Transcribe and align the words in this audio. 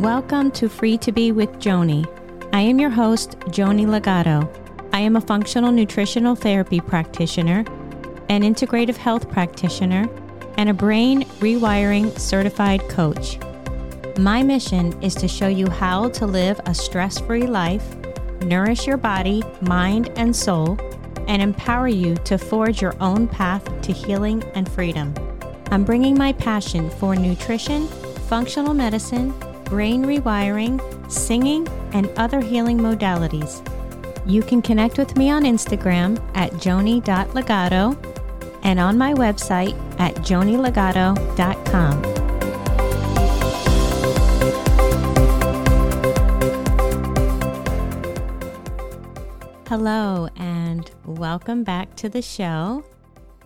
Welcome 0.00 0.50
to 0.52 0.70
Free 0.70 0.96
to 0.96 1.12
Be 1.12 1.30
with 1.30 1.50
Joni. 1.58 2.06
I 2.54 2.60
am 2.60 2.80
your 2.80 2.88
host, 2.88 3.32
Joni 3.50 3.86
Legato. 3.86 4.50
I 4.94 5.00
am 5.00 5.14
a 5.14 5.20
functional 5.20 5.72
nutritional 5.72 6.34
therapy 6.34 6.80
practitioner, 6.80 7.66
an 8.30 8.40
integrative 8.40 8.96
health 8.96 9.28
practitioner, 9.28 10.08
and 10.56 10.70
a 10.70 10.72
brain 10.72 11.24
rewiring 11.40 12.18
certified 12.18 12.80
coach. 12.88 13.38
My 14.16 14.42
mission 14.42 14.98
is 15.02 15.14
to 15.16 15.28
show 15.28 15.48
you 15.48 15.68
how 15.68 16.08
to 16.08 16.24
live 16.24 16.58
a 16.64 16.74
stress 16.74 17.18
free 17.18 17.46
life, 17.46 17.94
nourish 18.40 18.86
your 18.86 18.96
body, 18.96 19.42
mind, 19.60 20.08
and 20.16 20.34
soul, 20.34 20.78
and 21.28 21.42
empower 21.42 21.88
you 21.88 22.14
to 22.24 22.38
forge 22.38 22.80
your 22.80 22.94
own 23.02 23.28
path 23.28 23.82
to 23.82 23.92
healing 23.92 24.42
and 24.54 24.66
freedom. 24.66 25.12
I'm 25.70 25.84
bringing 25.84 26.16
my 26.16 26.32
passion 26.32 26.88
for 26.88 27.14
nutrition, 27.14 27.86
functional 28.30 28.72
medicine, 28.72 29.34
brain 29.70 30.04
rewiring, 30.04 30.80
singing, 31.10 31.66
and 31.92 32.10
other 32.18 32.40
healing 32.40 32.78
modalities. 32.78 33.64
You 34.26 34.42
can 34.42 34.60
connect 34.60 34.98
with 34.98 35.16
me 35.16 35.30
on 35.30 35.44
Instagram 35.44 36.20
at 36.34 36.50
joni.legato 36.54 37.96
and 38.62 38.80
on 38.80 38.98
my 38.98 39.14
website 39.14 39.74
at 39.98 40.16
jonilegato.com. 40.16 42.02
Hello, 49.68 50.28
and 50.34 50.90
welcome 51.06 51.62
back 51.62 51.94
to 51.94 52.08
the 52.08 52.22
show. 52.22 52.84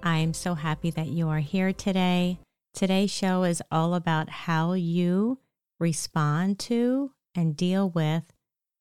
I'm 0.03 0.33
so 0.33 0.55
happy 0.55 0.91
that 0.93 1.09
you 1.09 1.29
are 1.29 1.41
here 1.41 1.75
today. 1.75 2.39
Today's 2.73 3.11
show 3.11 3.45
is 3.45 3.63
all 3.71 3.95
about 3.95 4.31
how 4.31 4.73
you 4.73 5.39
respond 5.79 6.59
to 6.61 7.13
and 7.35 7.57
deal 7.57 7.91
with 7.91 8.25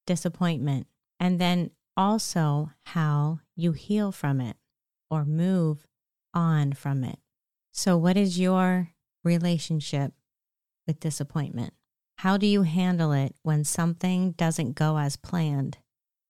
disappointment, 0.05 0.87
and 1.19 1.39
then 1.39 1.71
also 1.95 2.71
how 2.85 3.39
you 3.55 3.71
heal 3.71 4.11
from 4.11 4.41
it 4.41 4.57
or 5.09 5.25
move 5.25 5.85
on 6.33 6.73
from 6.73 7.03
it. 7.03 7.19
So, 7.71 7.97
what 7.97 8.17
is 8.17 8.39
your 8.39 8.89
relationship 9.23 10.13
with 10.85 10.99
disappointment? 10.99 11.73
How 12.17 12.37
do 12.37 12.45
you 12.45 12.63
handle 12.63 13.11
it 13.11 13.35
when 13.43 13.63
something 13.63 14.31
doesn't 14.31 14.75
go 14.75 14.97
as 14.97 15.15
planned? 15.15 15.77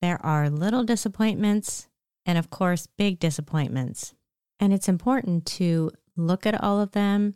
There 0.01 0.23
are 0.25 0.49
little 0.49 0.83
disappointments 0.83 1.87
and, 2.25 2.37
of 2.37 2.49
course, 2.49 2.87
big 2.97 3.19
disappointments. 3.19 4.13
And 4.59 4.73
it's 4.73 4.89
important 4.89 5.45
to 5.47 5.91
look 6.15 6.45
at 6.45 6.61
all 6.61 6.79
of 6.79 6.91
them 6.91 7.35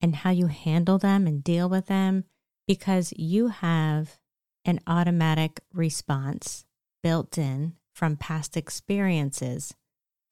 and 0.00 0.16
how 0.16 0.30
you 0.30 0.46
handle 0.46 0.98
them 0.98 1.26
and 1.26 1.42
deal 1.42 1.68
with 1.68 1.86
them 1.86 2.24
because 2.66 3.12
you 3.16 3.48
have 3.48 4.18
an 4.64 4.80
automatic 4.86 5.60
response 5.72 6.64
built 7.02 7.38
in 7.38 7.74
from 7.94 8.16
past 8.16 8.56
experiences 8.56 9.74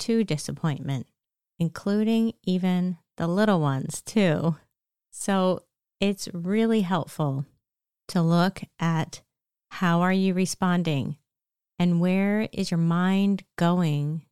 to 0.00 0.24
disappointment, 0.24 1.06
including 1.58 2.32
even 2.44 2.98
the 3.16 3.26
little 3.26 3.60
ones, 3.60 4.02
too. 4.02 4.56
So 5.10 5.60
it's 6.00 6.28
really 6.32 6.80
helpful 6.80 7.46
to 8.08 8.20
look 8.20 8.62
at 8.78 9.22
how 9.70 10.00
are 10.02 10.12
you 10.12 10.34
responding 10.34 11.16
and 11.78 12.00
where 12.00 12.48
is 12.52 12.70
your 12.70 12.78
mind 12.78 13.44
going 13.56 14.22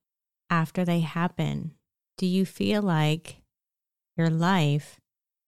after 0.50 0.84
they 0.84 1.00
happen? 1.00 1.72
Do 2.18 2.26
you 2.26 2.44
feel 2.44 2.82
like 2.82 3.36
your 4.16 4.30
life 4.30 5.00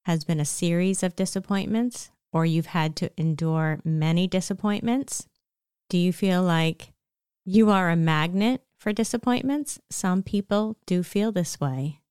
has 0.05 0.23
been 0.23 0.39
a 0.39 0.45
series 0.45 1.03
of 1.03 1.15
disappointments 1.15 2.09
or 2.31 2.45
you've 2.45 2.67
had 2.67 2.95
to 2.97 3.11
endure 3.17 3.79
many 3.83 4.27
disappointments? 4.27 5.27
Do 5.89 5.97
you 5.97 6.11
feel 6.11 6.43
like 6.43 6.93
you 7.45 7.69
are 7.69 7.89
a 7.89 7.95
magnet 7.95 8.61
for 8.77 8.91
disappointments? 8.91 9.79
Some 9.89 10.23
people 10.23 10.77
do 10.85 11.03
feel 11.03 11.31
this 11.31 11.59
way. 11.59 12.01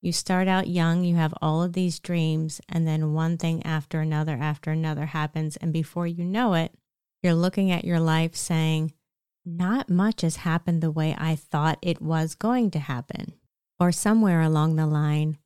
You 0.00 0.12
start 0.12 0.46
out 0.46 0.68
young, 0.68 1.04
you 1.04 1.16
have 1.16 1.34
all 1.42 1.62
of 1.62 1.72
these 1.72 1.98
dreams, 1.98 2.60
and 2.68 2.86
then 2.86 3.12
one 3.12 3.36
thing 3.36 3.64
after 3.66 4.00
another 4.00 4.38
after 4.40 4.70
another 4.70 5.06
happens. 5.06 5.56
And 5.56 5.72
before 5.72 6.06
you 6.06 6.24
know 6.24 6.54
it, 6.54 6.72
you're 7.22 7.34
looking 7.34 7.72
at 7.72 7.84
your 7.84 7.98
life 7.98 8.36
saying, 8.36 8.92
not 9.44 9.88
much 9.88 10.20
has 10.20 10.36
happened 10.36 10.82
the 10.82 10.90
way 10.90 11.16
I 11.18 11.34
thought 11.34 11.78
it 11.82 12.00
was 12.00 12.34
going 12.34 12.70
to 12.72 12.78
happen. 12.78 13.32
Or 13.80 13.90
somewhere 13.90 14.42
along 14.42 14.76
the 14.76 14.86
line, 14.86 15.38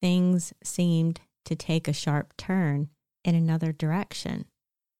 things 0.00 0.52
seemed 0.62 1.20
to 1.46 1.56
take 1.56 1.88
a 1.88 1.92
sharp 1.92 2.36
turn 2.36 2.90
in 3.24 3.34
another 3.34 3.72
direction. 3.72 4.46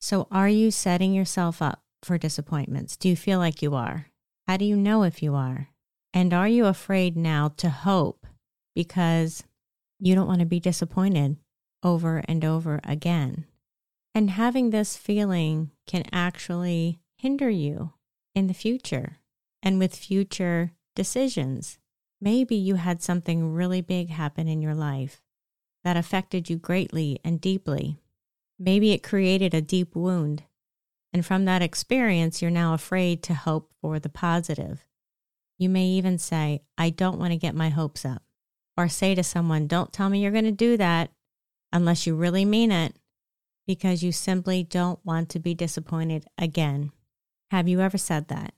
So, 0.00 0.28
are 0.30 0.48
you 0.48 0.70
setting 0.70 1.12
yourself 1.12 1.60
up 1.60 1.82
for 2.02 2.18
disappointments? 2.18 2.96
Do 2.96 3.08
you 3.08 3.16
feel 3.16 3.38
like 3.38 3.62
you 3.62 3.74
are? 3.74 4.08
How 4.46 4.56
do 4.56 4.64
you 4.64 4.76
know 4.76 5.02
if 5.02 5.22
you 5.22 5.34
are? 5.34 5.68
And 6.14 6.32
are 6.32 6.48
you 6.48 6.66
afraid 6.66 7.16
now 7.16 7.48
to 7.58 7.68
hope 7.68 8.26
because 8.74 9.44
you 9.98 10.14
don't 10.14 10.28
want 10.28 10.40
to 10.40 10.46
be 10.46 10.60
disappointed 10.60 11.36
over 11.82 12.22
and 12.28 12.44
over 12.44 12.80
again? 12.84 13.44
And 14.14 14.30
having 14.30 14.70
this 14.70 14.96
feeling 14.96 15.70
can 15.86 16.04
actually 16.12 17.00
hinder 17.16 17.50
you 17.50 17.92
in 18.34 18.46
the 18.46 18.54
future 18.54 19.18
and 19.62 19.78
with 19.78 19.94
future 19.94 20.72
decisions. 20.94 21.78
Maybe 22.20 22.56
you 22.56 22.76
had 22.76 23.02
something 23.02 23.52
really 23.52 23.80
big 23.80 24.08
happen 24.10 24.48
in 24.48 24.62
your 24.62 24.74
life 24.74 25.20
that 25.84 25.96
affected 25.96 26.50
you 26.50 26.56
greatly 26.56 27.20
and 27.24 27.40
deeply. 27.40 28.00
Maybe 28.58 28.92
it 28.92 29.02
created 29.02 29.54
a 29.54 29.62
deep 29.62 29.94
wound. 29.94 30.42
And 31.12 31.24
from 31.24 31.44
that 31.44 31.62
experience, 31.62 32.42
you're 32.42 32.50
now 32.50 32.74
afraid 32.74 33.22
to 33.24 33.34
hope 33.34 33.72
for 33.80 33.98
the 33.98 34.08
positive. 34.08 34.84
You 35.56 35.68
may 35.68 35.86
even 35.86 36.18
say, 36.18 36.62
I 36.76 36.90
don't 36.90 37.18
want 37.18 37.32
to 37.32 37.38
get 37.38 37.54
my 37.54 37.68
hopes 37.68 38.04
up. 38.04 38.22
Or 38.76 38.88
say 38.88 39.14
to 39.14 39.24
someone, 39.24 39.66
Don't 39.66 39.92
tell 39.92 40.08
me 40.08 40.22
you're 40.22 40.30
going 40.30 40.44
to 40.44 40.52
do 40.52 40.76
that 40.76 41.10
unless 41.72 42.06
you 42.06 42.14
really 42.14 42.44
mean 42.44 42.70
it, 42.70 42.94
because 43.66 44.02
you 44.02 44.12
simply 44.12 44.62
don't 44.62 45.04
want 45.04 45.28
to 45.30 45.38
be 45.38 45.54
disappointed 45.54 46.26
again. 46.38 46.92
Have 47.50 47.68
you 47.68 47.80
ever 47.80 47.98
said 47.98 48.28
that? 48.28 48.54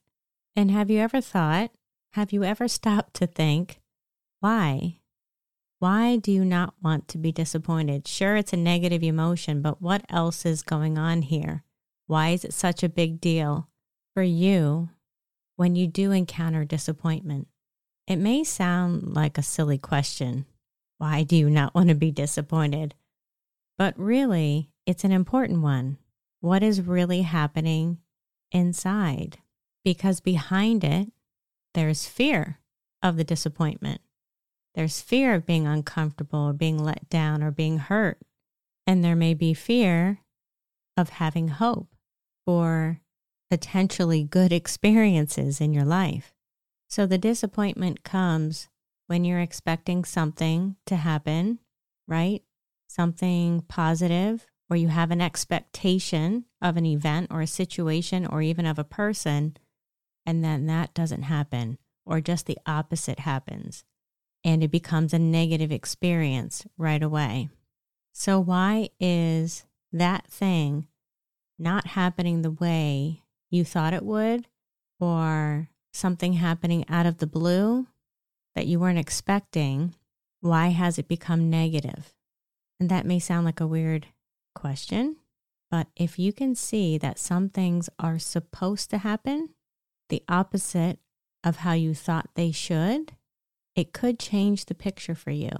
And 0.54 0.70
have 0.70 0.90
you 0.90 0.98
ever 0.98 1.20
thought, 1.20 1.70
have 2.12 2.32
you 2.32 2.44
ever 2.44 2.68
stopped 2.68 3.14
to 3.14 3.26
think, 3.26 3.80
why? 4.40 4.99
Why 5.80 6.16
do 6.16 6.30
you 6.30 6.44
not 6.44 6.74
want 6.82 7.08
to 7.08 7.18
be 7.18 7.32
disappointed? 7.32 8.06
Sure, 8.06 8.36
it's 8.36 8.52
a 8.52 8.56
negative 8.58 9.02
emotion, 9.02 9.62
but 9.62 9.80
what 9.80 10.04
else 10.10 10.44
is 10.44 10.62
going 10.62 10.98
on 10.98 11.22
here? 11.22 11.64
Why 12.06 12.28
is 12.30 12.44
it 12.44 12.52
such 12.52 12.82
a 12.82 12.88
big 12.90 13.18
deal 13.18 13.66
for 14.12 14.22
you 14.22 14.90
when 15.56 15.76
you 15.76 15.86
do 15.86 16.12
encounter 16.12 16.66
disappointment? 16.66 17.48
It 18.06 18.16
may 18.16 18.44
sound 18.44 19.14
like 19.14 19.38
a 19.38 19.42
silly 19.42 19.78
question. 19.78 20.44
Why 20.98 21.22
do 21.22 21.34
you 21.34 21.48
not 21.48 21.74
want 21.74 21.88
to 21.88 21.94
be 21.94 22.10
disappointed? 22.10 22.94
But 23.78 23.98
really, 23.98 24.68
it's 24.84 25.04
an 25.04 25.12
important 25.12 25.62
one. 25.62 25.96
What 26.40 26.62
is 26.62 26.82
really 26.82 27.22
happening 27.22 28.00
inside 28.52 29.38
because 29.82 30.20
behind 30.20 30.84
it, 30.84 31.10
there's 31.72 32.06
fear 32.06 32.58
of 33.02 33.16
the 33.16 33.24
disappointment. 33.24 34.02
There's 34.74 35.00
fear 35.00 35.34
of 35.34 35.46
being 35.46 35.66
uncomfortable 35.66 36.40
or 36.40 36.52
being 36.52 36.78
let 36.78 37.08
down 37.08 37.42
or 37.42 37.50
being 37.50 37.78
hurt. 37.78 38.18
And 38.86 39.04
there 39.04 39.16
may 39.16 39.34
be 39.34 39.54
fear 39.54 40.20
of 40.96 41.10
having 41.10 41.48
hope 41.48 41.88
for 42.44 43.00
potentially 43.50 44.22
good 44.22 44.52
experiences 44.52 45.60
in 45.60 45.72
your 45.72 45.84
life. 45.84 46.34
So 46.88 47.06
the 47.06 47.18
disappointment 47.18 48.04
comes 48.04 48.68
when 49.06 49.24
you're 49.24 49.40
expecting 49.40 50.04
something 50.04 50.76
to 50.86 50.96
happen, 50.96 51.58
right? 52.06 52.42
Something 52.88 53.62
positive 53.68 54.46
or 54.70 54.76
you 54.76 54.88
have 54.88 55.10
an 55.10 55.20
expectation 55.20 56.44
of 56.62 56.76
an 56.76 56.86
event 56.86 57.26
or 57.30 57.40
a 57.40 57.46
situation 57.46 58.24
or 58.24 58.40
even 58.40 58.66
of 58.66 58.78
a 58.78 58.84
person, 58.84 59.56
and 60.24 60.44
then 60.44 60.66
that 60.66 60.94
doesn't 60.94 61.24
happen, 61.24 61.76
or 62.06 62.20
just 62.20 62.46
the 62.46 62.58
opposite 62.66 63.20
happens, 63.20 63.84
and 64.44 64.62
it 64.62 64.70
becomes 64.70 65.12
a 65.12 65.18
negative 65.18 65.70
experience 65.70 66.66
right 66.78 67.02
away. 67.02 67.48
So, 68.12 68.40
why 68.40 68.90
is 68.98 69.64
that 69.92 70.26
thing 70.26 70.86
not 71.58 71.88
happening 71.88 72.42
the 72.42 72.50
way 72.50 73.22
you 73.50 73.64
thought 73.64 73.94
it 73.94 74.04
would, 74.04 74.46
or 74.98 75.68
something 75.92 76.34
happening 76.34 76.84
out 76.88 77.06
of 77.06 77.18
the 77.18 77.26
blue 77.26 77.86
that 78.54 78.66
you 78.66 78.78
weren't 78.80 78.98
expecting? 78.98 79.94
Why 80.40 80.68
has 80.68 80.98
it 80.98 81.08
become 81.08 81.50
negative? 81.50 82.14
And 82.78 82.88
that 82.88 83.06
may 83.06 83.18
sound 83.18 83.44
like 83.44 83.60
a 83.60 83.66
weird 83.66 84.06
question. 84.54 85.16
But 85.70 85.88
if 85.96 86.18
you 86.18 86.32
can 86.32 86.54
see 86.54 86.98
that 86.98 87.18
some 87.18 87.48
things 87.48 87.88
are 87.98 88.18
supposed 88.18 88.90
to 88.90 88.98
happen, 88.98 89.50
the 90.08 90.22
opposite 90.28 90.98
of 91.44 91.56
how 91.56 91.72
you 91.72 91.94
thought 91.94 92.30
they 92.34 92.50
should, 92.50 93.12
it 93.74 93.92
could 93.92 94.18
change 94.18 94.66
the 94.66 94.74
picture 94.74 95.14
for 95.14 95.30
you. 95.30 95.50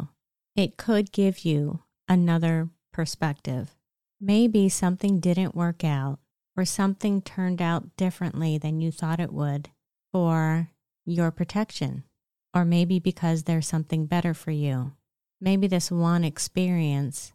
It 0.57 0.77
could 0.77 1.13
give 1.13 1.45
you 1.45 1.81
another 2.09 2.71
perspective. 2.93 3.77
Maybe 4.21 4.69
something 4.69 5.21
didn't 5.21 5.55
work 5.55 5.85
out 5.85 6.19
or 6.57 6.65
something 6.65 7.23
turned 7.23 7.63
out 7.63 7.97
differently 7.97 8.59
than 8.59 8.81
you 8.81 8.91
thought 8.91 9.21
it 9.21 9.33
would 9.33 9.71
for 10.13 10.71
your 11.07 11.31
protection. 11.31 12.05
Or 12.53 12.65
maybe 12.65 12.99
because 12.99 13.45
there's 13.45 13.69
something 13.69 14.07
better 14.07 14.35
for 14.35 14.51
you. 14.51 14.93
Maybe 15.41 15.67
this 15.69 15.91
one 15.91 16.25
experience 16.25 17.33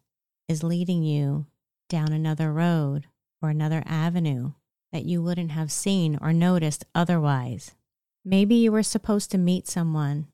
is 0.48 0.62
leading 0.62 1.04
you 1.04 1.48
down 1.90 2.12
another 2.12 2.52
road 2.52 3.08
or 3.42 3.50
another 3.50 3.82
avenue 3.86 4.52
that 4.92 5.06
you 5.06 5.24
wouldn't 5.24 5.52
have 5.52 5.72
seen 5.72 6.18
or 6.22 6.34
noticed 6.34 6.86
otherwise. 6.94 7.76
Maybe 8.24 8.56
you 8.56 8.72
were 8.72 8.84
supposed 8.84 9.32
to 9.32 9.38
meet 9.38 9.68
someone, 9.68 10.28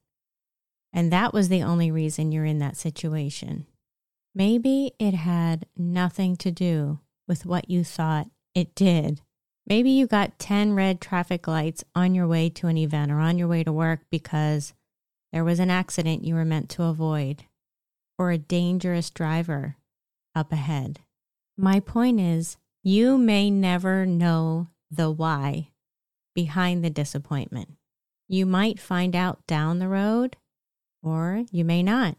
and 0.93 1.11
that 1.11 1.33
was 1.33 1.49
the 1.49 1.63
only 1.63 1.91
reason 1.91 2.31
you're 2.31 2.45
in 2.45 2.59
that 2.59 2.77
situation. 2.77 3.65
Maybe 4.33 4.93
it 4.99 5.13
had 5.13 5.65
nothing 5.77 6.35
to 6.38 6.51
do 6.51 6.99
with 7.27 7.45
what 7.45 7.69
you 7.69 7.83
thought 7.83 8.27
it 8.55 8.75
did. 8.75 9.21
Maybe 9.67 9.89
you 9.91 10.07
got 10.07 10.39
10 10.39 10.73
red 10.73 10.99
traffic 10.99 11.47
lights 11.47 11.83
on 11.95 12.15
your 12.15 12.27
way 12.27 12.49
to 12.49 12.67
an 12.67 12.77
event 12.77 13.11
or 13.11 13.19
on 13.19 13.38
your 13.38 13.47
way 13.47 13.63
to 13.63 13.71
work 13.71 14.01
because 14.09 14.73
there 15.31 15.43
was 15.43 15.59
an 15.59 15.69
accident 15.69 16.25
you 16.25 16.35
were 16.35 16.45
meant 16.45 16.69
to 16.71 16.83
avoid 16.83 17.45
or 18.17 18.31
a 18.31 18.38
dangerous 18.38 19.09
driver 19.09 19.77
up 20.35 20.51
ahead. 20.51 20.99
My 21.57 21.79
point 21.79 22.19
is, 22.19 22.57
you 22.83 23.17
may 23.17 23.49
never 23.49 24.05
know 24.05 24.67
the 24.89 25.11
why 25.11 25.69
behind 26.33 26.83
the 26.83 26.89
disappointment. 26.89 27.73
You 28.27 28.45
might 28.45 28.79
find 28.79 29.15
out 29.15 29.45
down 29.45 29.79
the 29.79 29.88
road, 29.88 30.38
or 31.03 31.44
you 31.51 31.65
may 31.65 31.83
not. 31.83 32.18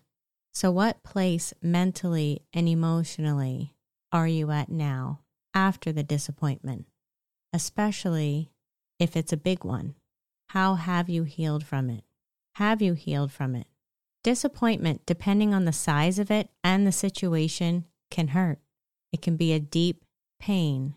So, 0.52 0.70
what 0.70 1.02
place 1.02 1.54
mentally 1.62 2.42
and 2.52 2.68
emotionally 2.68 3.74
are 4.12 4.28
you 4.28 4.50
at 4.50 4.68
now 4.68 5.20
after 5.54 5.92
the 5.92 6.02
disappointment, 6.02 6.86
especially 7.52 8.52
if 8.98 9.16
it's 9.16 9.32
a 9.32 9.38
big 9.38 9.64
one? 9.64 9.94
How 10.48 10.74
have 10.74 11.08
you 11.08 11.22
healed 11.22 11.64
from 11.64 11.88
it? 11.88 12.04
Have 12.56 12.82
you 12.82 12.92
healed 12.92 13.32
from 13.32 13.54
it? 13.54 13.66
Disappointment, 14.22 15.06
depending 15.06 15.54
on 15.54 15.64
the 15.64 15.72
size 15.72 16.18
of 16.18 16.30
it 16.30 16.50
and 16.62 16.86
the 16.86 16.92
situation, 16.92 17.86
can 18.10 18.28
hurt. 18.28 18.58
It 19.10 19.22
can 19.22 19.36
be 19.36 19.52
a 19.52 19.58
deep 19.58 20.04
pain. 20.38 20.94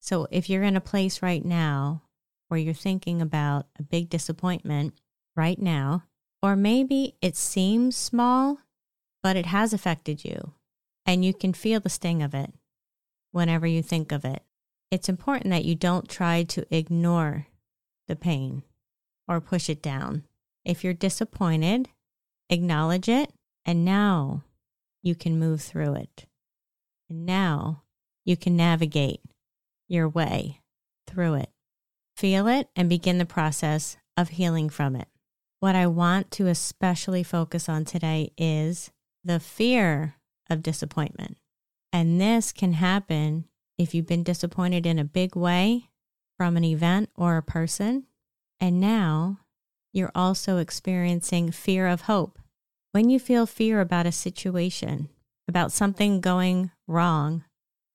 So, 0.00 0.26
if 0.30 0.48
you're 0.48 0.62
in 0.62 0.76
a 0.76 0.80
place 0.80 1.20
right 1.20 1.44
now 1.44 2.02
where 2.48 2.58
you're 2.58 2.72
thinking 2.72 3.20
about 3.20 3.66
a 3.78 3.82
big 3.82 4.08
disappointment 4.08 4.94
right 5.36 5.60
now, 5.60 6.04
or 6.42 6.56
maybe 6.56 7.16
it 7.20 7.36
seems 7.36 7.96
small 7.96 8.58
but 9.22 9.36
it 9.36 9.46
has 9.46 9.72
affected 9.72 10.24
you 10.24 10.52
and 11.04 11.24
you 11.24 11.32
can 11.32 11.52
feel 11.52 11.80
the 11.80 11.88
sting 11.88 12.22
of 12.22 12.34
it 12.34 12.52
whenever 13.32 13.66
you 13.66 13.82
think 13.82 14.12
of 14.12 14.24
it. 14.24 14.42
It's 14.90 15.08
important 15.08 15.50
that 15.50 15.64
you 15.64 15.74
don't 15.74 16.08
try 16.08 16.42
to 16.44 16.66
ignore 16.74 17.46
the 18.08 18.16
pain 18.16 18.62
or 19.28 19.40
push 19.40 19.68
it 19.68 19.82
down. 19.82 20.24
If 20.64 20.82
you're 20.82 20.94
disappointed, 20.94 21.88
acknowledge 22.50 23.08
it, 23.08 23.32
and 23.64 23.84
now 23.84 24.44
you 25.02 25.14
can 25.14 25.38
move 25.38 25.60
through 25.60 25.94
it. 25.94 26.26
And 27.08 27.26
now 27.26 27.82
you 28.24 28.36
can 28.36 28.56
navigate 28.56 29.20
your 29.88 30.08
way 30.08 30.60
through 31.06 31.34
it. 31.34 31.50
Feel 32.16 32.48
it 32.48 32.68
and 32.74 32.88
begin 32.88 33.18
the 33.18 33.26
process 33.26 33.96
of 34.16 34.30
healing 34.30 34.70
from 34.70 34.96
it. 34.96 35.08
What 35.66 35.74
I 35.74 35.88
want 35.88 36.30
to 36.30 36.46
especially 36.46 37.24
focus 37.24 37.68
on 37.68 37.84
today 37.84 38.30
is 38.38 38.92
the 39.24 39.40
fear 39.40 40.14
of 40.48 40.62
disappointment. 40.62 41.38
And 41.92 42.20
this 42.20 42.52
can 42.52 42.74
happen 42.74 43.46
if 43.76 43.92
you've 43.92 44.06
been 44.06 44.22
disappointed 44.22 44.86
in 44.86 45.00
a 45.00 45.04
big 45.04 45.34
way 45.34 45.90
from 46.36 46.56
an 46.56 46.62
event 46.62 47.10
or 47.16 47.36
a 47.36 47.42
person. 47.42 48.04
And 48.60 48.80
now 48.80 49.40
you're 49.92 50.12
also 50.14 50.58
experiencing 50.58 51.50
fear 51.50 51.88
of 51.88 52.02
hope. 52.02 52.38
When 52.92 53.10
you 53.10 53.18
feel 53.18 53.44
fear 53.44 53.80
about 53.80 54.06
a 54.06 54.12
situation, 54.12 55.08
about 55.48 55.72
something 55.72 56.20
going 56.20 56.70
wrong 56.86 57.42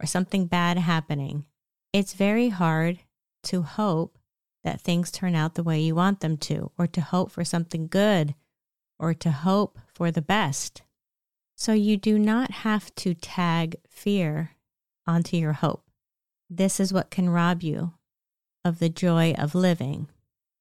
or 0.03 0.07
something 0.07 0.45
bad 0.45 0.77
happening, 0.77 1.45
it's 1.94 2.15
very 2.15 2.50
hard 2.50 3.00
to 3.44 3.62
hope 3.62 4.18
that 4.63 4.81
things 4.81 5.12
turn 5.12 5.36
out 5.36 5.56
the 5.56 5.63
way 5.63 5.80
you 5.80 5.96
want 5.96 6.19
them 6.19 6.38
to, 6.38 6.72
or 6.78 6.88
to 6.88 7.02
hope 7.02 7.31
for 7.31 7.44
something 7.44 7.88
good, 7.88 8.36
or 9.00 9.13
to 9.13 9.31
hope 9.31 9.80
for 9.88 10.12
the 10.12 10.22
best. 10.22 10.84
So 11.56 11.74
you 11.74 11.98
do 11.98 12.18
not 12.18 12.52
have 12.52 12.94
to 12.96 13.13
tag 13.13 13.75
fear 13.88 14.52
onto 15.08 15.38
your 15.38 15.54
hope. 15.54 15.84
This 16.50 16.80
is 16.80 16.94
what 16.94 17.12
can 17.12 17.30
rob 17.30 17.63
you 17.63 17.94
of 18.63 18.80
the 18.80 18.90
joy 18.90 19.34
of 19.38 19.56
living. 19.56 20.08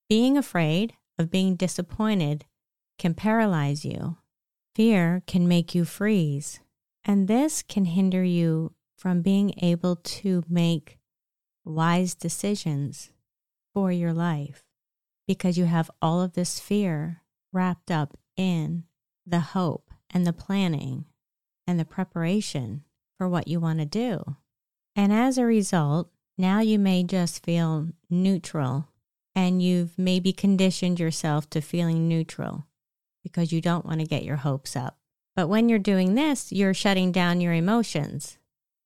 Being 0.09 0.37
afraid 0.37 0.95
of 1.19 1.31
being 1.31 1.57
disappointed 1.57 2.45
can 2.99 3.15
paralyze 3.15 3.85
you. 3.85 4.17
Fear 4.75 5.23
can 5.27 5.49
make 5.49 5.75
you 5.75 5.85
freeze. 5.85 6.61
And 7.05 7.29
this 7.29 7.63
can 7.63 7.87
hinder 7.87 8.23
you 8.23 8.75
from 8.97 9.23
being 9.23 9.55
able 9.63 9.97
to 9.97 10.45
make 10.49 10.99
wise 11.65 12.15
decisions 12.15 13.11
for 13.73 13.93
your 13.93 14.13
life 14.13 14.65
because 15.27 15.57
you 15.57 15.65
have 15.65 15.91
all 16.03 16.21
of 16.21 16.33
this 16.33 16.59
fear 16.59 17.23
wrapped 17.53 17.91
up 17.91 18.17
in 18.37 18.85
the 19.27 19.41
hope 19.41 19.91
and 20.13 20.27
the 20.27 20.33
planning 20.33 21.05
and 21.67 21.79
the 21.79 21.85
preparation 21.85 22.83
for 23.17 23.29
what 23.29 23.47
you 23.47 23.61
want 23.61 23.79
to 23.79 23.85
do. 23.85 24.37
And 24.97 25.13
as 25.13 25.39
a 25.39 25.45
result, 25.45 26.11
now 26.37 26.61
you 26.61 26.79
may 26.79 27.05
just 27.05 27.45
feel 27.45 27.89
neutral 28.09 28.89
and 29.35 29.63
you've 29.63 29.97
maybe 29.99 30.33
conditioned 30.33 30.99
yourself 30.99 31.49
to 31.51 31.61
feeling 31.61 32.09
neutral 32.09 32.67
because 33.23 33.53
you 33.53 33.61
don't 33.61 33.87
want 33.87 34.01
to 34.01 34.07
get 34.07 34.25
your 34.25 34.37
hopes 34.37 34.75
up. 34.75 34.99
But 35.37 35.49
when 35.49 35.69
you're 35.69 35.79
doing 35.79 36.15
this, 36.15 36.51
you're 36.51 36.75
shutting 36.75 37.13
down 37.13 37.41
your 37.41 37.53
emotions. 37.53 38.39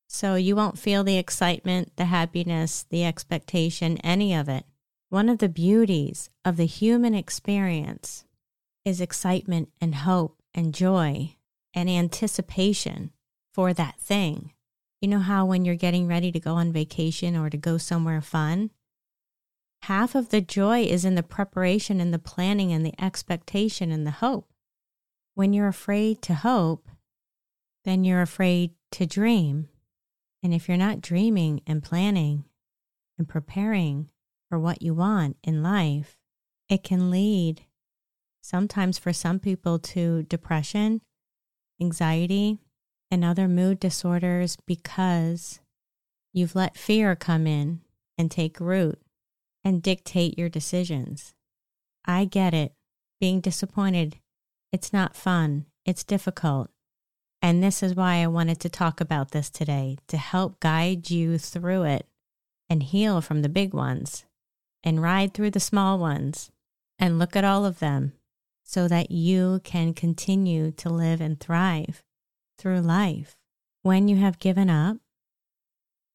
So 0.09 0.35
you 0.35 0.55
won't 0.55 0.79
feel 0.79 1.03
the 1.03 1.17
excitement, 1.17 1.97
the 1.97 2.05
happiness, 2.05 2.85
the 2.91 3.05
expectation, 3.05 3.97
any 3.99 4.35
of 4.35 4.49
it. 4.49 4.65
One 5.15 5.29
of 5.29 5.39
the 5.39 5.49
beauties 5.49 6.29
of 6.45 6.57
the 6.57 6.67
human 6.67 7.15
experience 7.15 8.25
is 8.85 9.01
excitement 9.01 9.71
and 9.81 9.95
hope 9.95 10.43
and 10.53 10.75
joy 10.75 11.37
and 11.73 11.89
anticipation 11.89 13.13
for 13.53 13.73
that 13.75 14.01
thing. 14.01 14.55
You 15.01 15.07
know 15.07 15.21
how 15.21 15.47
when 15.47 15.65
you're 15.65 15.77
getting 15.77 16.09
ready 16.09 16.33
to 16.33 16.41
go 16.41 16.55
on 16.55 16.73
vacation 16.73 17.37
or 17.37 17.49
to 17.49 17.57
go 17.57 17.79
somewhere 17.79 18.21
fun, 18.21 18.73
half 19.83 20.17
of 20.17 20.31
the 20.31 20.41
joy 20.41 20.83
is 20.83 21.05
in 21.05 21.15
the 21.15 21.23
preparation 21.23 22.01
and 22.01 22.13
the 22.13 22.19
planning 22.19 22.73
and 22.73 22.85
the 22.85 23.01
expectation 23.01 23.93
and 23.93 24.05
the 24.05 24.19
hope. 24.19 24.53
When 25.37 25.53
you're 25.53 25.69
afraid 25.69 26.23
to 26.23 26.35
hope, 26.35 26.89
then 27.85 28.03
you're 28.03 28.23
afraid 28.23 28.73
to 28.91 29.07
dream. 29.07 29.69
And 30.43 30.53
if 30.53 30.67
you're 30.67 30.77
not 30.77 31.01
dreaming 31.01 31.61
and 31.69 31.85
planning 31.85 32.47
and 33.17 33.29
preparing 33.29 34.09
for 34.49 34.59
what 34.59 34.83
you 34.83 34.95
want 34.95 35.37
in 35.43 35.63
life, 35.63 36.17
it 36.69 36.83
can 36.83 37.11
lead 37.11 37.63
sometimes 38.41 38.99
for 38.99 39.13
some 39.13 39.39
people 39.39 39.79
to 39.79 40.23
depression, 40.25 41.01
anxiety, 41.81 42.59
and 43.11 43.25
other 43.25 43.49
mood 43.49 43.81
disorders 43.81 44.57
because 44.67 45.61
you've 46.33 46.55
let 46.55 46.77
fear 46.77 47.17
come 47.17 47.47
in 47.47 47.81
and 48.19 48.31
take 48.31 48.61
root 48.61 49.01
and 49.65 49.83
dictate 49.83 50.39
your 50.39 50.49
decisions. 50.49 51.35
I 52.05 52.27
get 52.27 52.53
it. 52.53 52.75
Being 53.21 53.41
disappointed, 53.41 54.19
it's 54.73 54.93
not 54.93 55.17
fun, 55.17 55.67
it's 55.87 56.05
difficult. 56.05 56.69
And 57.41 57.63
this 57.63 57.83
is 57.83 57.95
why 57.95 58.17
I 58.17 58.27
wanted 58.27 58.61
to 58.61 58.69
talk 58.69 59.01
about 59.01 59.31
this 59.31 59.49
today 59.49 59.97
to 60.09 60.17
help 60.17 60.61
guide 60.61 61.11
you 61.11 61.39
through 61.39 61.85
it 61.85 62.07
and 62.69 62.83
heal 62.83 63.21
from 63.21 63.43
the 63.43 63.49
big 63.49 63.73
ones 63.73 64.25
and 64.85 65.03
ride 65.03 65.35
through 65.35 65.51
the 65.51 65.59
small 65.59 65.99
ones 65.99 66.53
and 66.99 67.19
look 67.19 67.35
at 67.35 67.45
all 67.45 67.65
of 67.65 67.81
them 67.81 68.13
so 68.63 68.87
that 68.87 69.11
you 69.11 69.61
can 69.65 69.95
continue 69.95 70.71
to 70.71 70.89
live 70.89 71.21
and 71.21 71.41
thrive 71.41 72.05
through 72.59 72.81
life. 72.81 73.37
When 73.83 74.07
you 74.09 74.17
have 74.17 74.39
given 74.39 74.71
up 74.71 74.99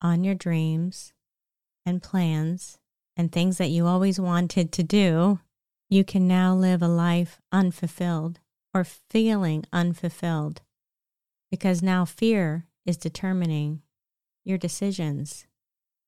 on 0.02 0.24
your 0.24 0.36
dreams 0.36 1.14
and 1.86 2.02
plans 2.02 2.78
and 3.18 3.32
things 3.32 3.58
that 3.58 3.70
you 3.70 3.86
always 3.86 4.20
wanted 4.20 4.72
to 4.72 4.84
do, 4.84 5.40
you 5.90 6.04
can 6.04 6.28
now 6.28 6.54
live 6.56 6.82
a 6.82 6.88
life 6.88 7.42
unfulfilled 7.52 8.40
or 8.74 8.84
feeling 8.84 9.66
unfulfilled 9.74 10.62
because 11.50 11.82
now 11.82 12.06
fear 12.06 12.68
is 12.86 12.98
determining 12.98 13.82
your 14.46 14.58
decisions. 14.58 15.46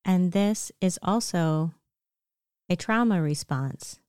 And 0.06 0.32
this 0.32 0.72
is 0.80 1.00
also 1.02 1.74
a 2.72 2.76
trauma 2.78 3.22
response 3.22 4.00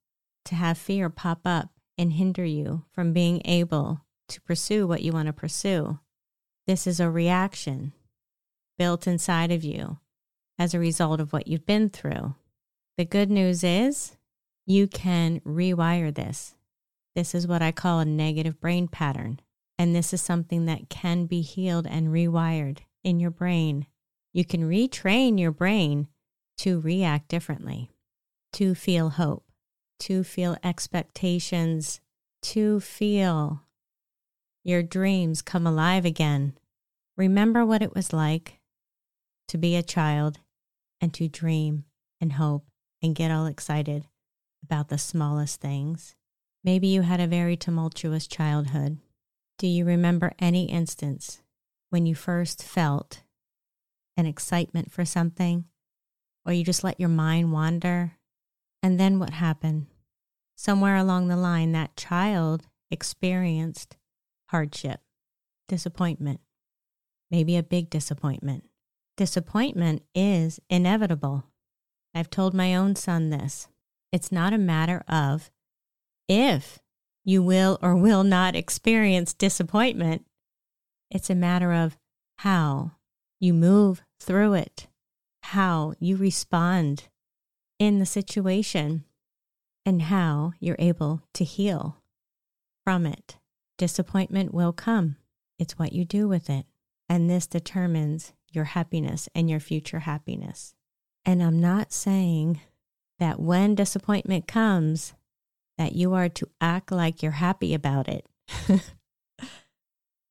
to 0.45 0.55
have 0.55 0.79
fear 0.79 1.11
pop 1.11 1.41
up 1.45 1.71
and 1.99 2.13
hinder 2.13 2.45
you 2.45 2.85
from 2.93 3.13
being 3.13 3.43
able 3.45 4.03
to 4.29 4.41
pursue 4.41 4.87
what 4.87 5.03
you 5.03 5.11
want 5.11 5.27
to 5.27 5.33
pursue. 5.33 5.99
This 6.69 6.87
is 6.87 7.01
a 7.01 7.11
reaction 7.11 7.93
built 8.79 9.09
inside 9.09 9.51
of 9.51 9.65
you 9.65 9.99
as 10.61 10.75
a 10.75 10.79
result 10.79 11.19
of 11.19 11.33
what 11.33 11.49
you've 11.49 11.67
been 11.67 11.91
through. 11.91 12.37
The 12.97 13.05
good 13.05 13.33
news 13.33 13.65
is 13.65 14.17
you 14.65 14.87
can 14.87 15.41
rewire 15.41 16.15
this. 16.15 16.55
This 17.17 17.35
is 17.35 17.49
what 17.49 17.63
I 17.63 17.73
call 17.73 17.99
a 17.99 18.05
negative 18.05 18.61
brain 18.61 18.87
pattern. 18.87 19.41
And 19.77 19.93
this 19.93 20.13
is 20.13 20.23
something 20.23 20.67
that 20.67 20.89
can 20.89 21.27
be 21.27 21.41
healed 21.41 21.89
and 21.89 22.11
rewired 22.11 22.79
in 23.03 23.19
your 23.19 23.33
brain. 23.33 23.87
You 24.33 24.45
can 24.45 24.69
retrain 24.69 25.41
your 25.41 25.51
brain 25.51 26.07
to 26.59 26.79
react 26.79 27.27
differently, 27.27 27.91
to 28.53 28.75
feel 28.75 29.11
hope, 29.11 29.45
to 30.01 30.25
feel 30.25 30.57
expectations, 30.63 32.01
to 32.43 32.81
feel 32.81 33.63
your 34.65 34.83
dreams 34.83 35.43
come 35.43 35.67
alive 35.67 36.05
again. 36.05 36.55
Remember 37.17 37.65
what 37.65 37.83
it 37.83 37.95
was 37.95 38.13
like 38.13 38.61
to 39.49 39.59
be 39.59 39.77
a 39.77 39.83
child 39.83 40.39
and 41.01 41.13
to 41.15 41.29
dream 41.29 41.85
and 42.21 42.35
hope 42.35 42.65
and 43.03 43.15
get 43.15 43.31
all 43.31 43.47
excited 43.47 44.07
about 44.63 44.89
the 44.89 44.99
smallest 44.99 45.61
things. 45.61 46.15
Maybe 46.65 46.87
you 46.87 47.03
had 47.03 47.21
a 47.21 47.27
very 47.27 47.57
tumultuous 47.57 48.27
childhood. 48.27 48.99
Do 49.59 49.67
you 49.67 49.85
remember 49.85 50.33
any 50.39 50.67
instance 50.67 51.43
when 51.91 52.07
you 52.07 52.15
first 52.15 52.63
felt 52.63 53.23
an 54.17 54.27
excitement 54.27 54.93
for 54.93 55.05
something, 55.05 55.65
or 56.47 56.53
you 56.53 56.65
just 56.65 56.85
let 56.85 57.01
your 57.01 57.09
mind 57.09 57.53
wander? 57.53 58.13
And 58.83 58.99
then 58.99 59.19
what 59.19 59.31
happened? 59.31 59.87
Somewhere 60.57 60.97
along 60.97 61.29
the 61.29 61.37
line, 61.37 61.73
that 61.73 61.97
child 61.97 62.67
experienced 62.91 63.97
hardship, 64.49 65.01
disappointment, 65.69 66.41
maybe 67.31 67.57
a 67.57 67.63
big 67.63 67.89
disappointment. 67.91 68.65
Disappointment 69.17 70.03
is 70.15 70.61
inevitable. 70.69 71.45
I've 72.15 72.31
told 72.31 72.55
my 72.55 72.75
own 72.75 72.97
son 72.97 73.31
this. 73.31 73.69
It's 74.11 74.33
not 74.33 74.53
a 74.53 74.59
matter 74.59 75.03
of 75.09 75.51
if 76.29 76.79
you 77.25 77.43
will 77.43 77.79
or 77.81 77.95
will 77.95 78.25
not 78.25 78.57
experience 78.57 79.33
disappointment. 79.33 80.27
It's 81.11 81.31
a 81.31 81.35
matter 81.35 81.73
of 81.73 81.97
how 82.39 82.93
you 83.39 83.55
move 83.55 84.03
through 84.21 84.55
it, 84.55 84.89
how 85.43 85.95
you 85.99 86.17
respond 86.17 87.09
in 87.83 87.99
the 87.99 88.07
situation, 88.07 89.03
and 89.85 90.03
how 90.03 90.53
you're 90.61 90.77
able 90.79 91.21
to 91.35 91.43
heal 91.43 91.97
from 92.85 93.05
it. 93.05 93.39
Disappointment 93.77 94.55
will 94.55 94.73
come. 94.73 95.17
It's 95.59 95.81
what 95.81 95.93
you 95.93 96.05
do 96.05 96.29
with 96.29 96.49
it. 96.49 96.65
And 97.09 97.29
this 97.29 97.49
determines 97.49 98.35
your 98.53 98.67
happiness 98.67 99.29
and 99.35 99.51
your 99.51 99.59
future 99.59 99.99
happiness. 99.99 100.77
And 101.25 101.43
I'm 101.43 101.61
not 101.61 101.93
saying 101.93 102.61
that 103.19 103.41
when 103.41 103.75
disappointment 103.75 104.47
comes, 104.47 105.15
that 105.77 105.97
you 105.97 106.15
are 106.15 106.29
to 106.29 106.49
act 106.61 106.93
like 106.93 107.21
you're 107.21 107.33
happy 107.33 107.75
about 107.75 108.07
it. 108.07 108.25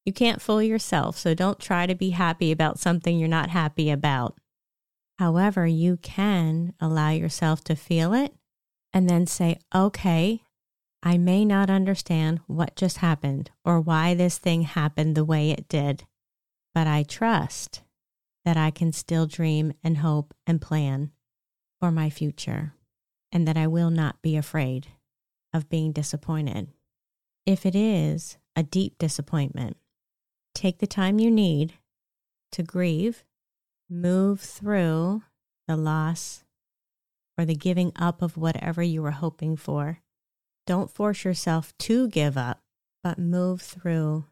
you 0.05 0.13
can't 0.13 0.41
fool 0.41 0.63
yourself, 0.63 1.17
so 1.17 1.33
don't 1.33 1.59
try 1.59 1.85
to 1.85 1.95
be 1.95 2.11
happy 2.11 2.53
about 2.53 2.79
something 2.79 3.19
you're 3.19 3.27
not 3.27 3.49
happy 3.49 3.89
about. 3.89 4.37
However, 5.21 5.67
you 5.67 5.97
can 5.97 6.73
allow 6.79 7.11
yourself 7.11 7.63
to 7.65 7.75
feel 7.75 8.11
it 8.11 8.33
and 8.91 9.07
then 9.07 9.27
say, 9.27 9.59
okay, 9.73 10.41
I 11.03 11.19
may 11.19 11.45
not 11.45 11.69
understand 11.69 12.39
what 12.47 12.75
just 12.75 12.97
happened 12.97 13.51
or 13.63 13.79
why 13.79 14.15
this 14.15 14.39
thing 14.39 14.63
happened 14.63 15.13
the 15.13 15.23
way 15.23 15.51
it 15.51 15.69
did, 15.69 16.05
but 16.73 16.87
I 16.87 17.03
trust 17.03 17.83
that 18.45 18.57
I 18.57 18.71
can 18.71 18.91
still 18.91 19.27
dream 19.27 19.73
and 19.83 19.99
hope 19.99 20.33
and 20.47 20.59
plan 20.59 21.11
for 21.79 21.91
my 21.91 22.09
future 22.09 22.73
and 23.31 23.47
that 23.47 23.57
I 23.57 23.67
will 23.67 23.91
not 23.91 24.23
be 24.23 24.35
afraid 24.35 24.87
of 25.53 25.69
being 25.69 25.91
disappointed. 25.91 26.69
If 27.45 27.63
it 27.67 27.75
is 27.75 28.39
a 28.55 28.63
deep 28.63 28.97
disappointment, 28.97 29.77
take 30.55 30.79
the 30.79 30.87
time 30.87 31.19
you 31.19 31.29
need 31.29 31.73
to 32.53 32.63
grieve, 32.63 33.23
move 33.91 34.39
through 34.39 35.21
the 35.67 35.75
loss 35.75 36.45
or 37.37 37.43
the 37.43 37.55
giving 37.55 37.91
up 37.97 38.21
of 38.21 38.37
whatever 38.37 38.81
you 38.81 39.01
were 39.01 39.11
hoping 39.11 39.57
for. 39.57 39.99
Don't 40.65 40.89
force 40.89 41.25
yourself 41.25 41.77
to 41.79 42.07
give 42.07 42.37
up, 42.37 42.61
but 43.03 43.19
move 43.19 43.61
through 43.61 44.25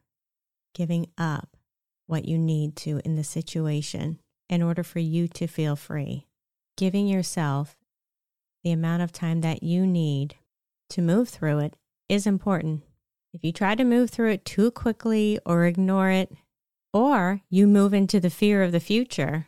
giving 0.73 1.07
up 1.17 1.57
what 2.07 2.25
you 2.25 2.37
need 2.37 2.75
to 2.77 3.01
in 3.03 3.15
the 3.15 3.23
situation 3.23 4.19
in 4.47 4.61
order 4.61 4.83
for 4.83 4.99
you 4.99 5.27
to 5.27 5.45
feel 5.45 5.75
free. 5.75 6.25
Giving 6.77 7.07
yourself 7.07 7.75
the 8.63 8.71
amount 8.71 9.01
of 9.01 9.11
time 9.11 9.41
that 9.41 9.61
you 9.61 9.85
need 9.85 10.35
to 10.89 11.01
move 11.01 11.27
through 11.27 11.59
it 11.59 11.75
is 12.07 12.25
important. 12.25 12.83
If 13.33 13.43
you 13.43 13.51
try 13.51 13.75
to 13.75 13.83
move 13.83 14.09
through 14.09 14.31
it 14.31 14.45
too 14.45 14.71
quickly 14.71 15.37
or 15.45 15.65
ignore 15.65 16.09
it, 16.09 16.31
or 16.91 17.41
you 17.49 17.67
move 17.67 17.93
into 17.93 18.19
the 18.19 18.31
fear 18.31 18.63
of 18.63 18.71
the 18.71 18.79
future, 18.79 19.47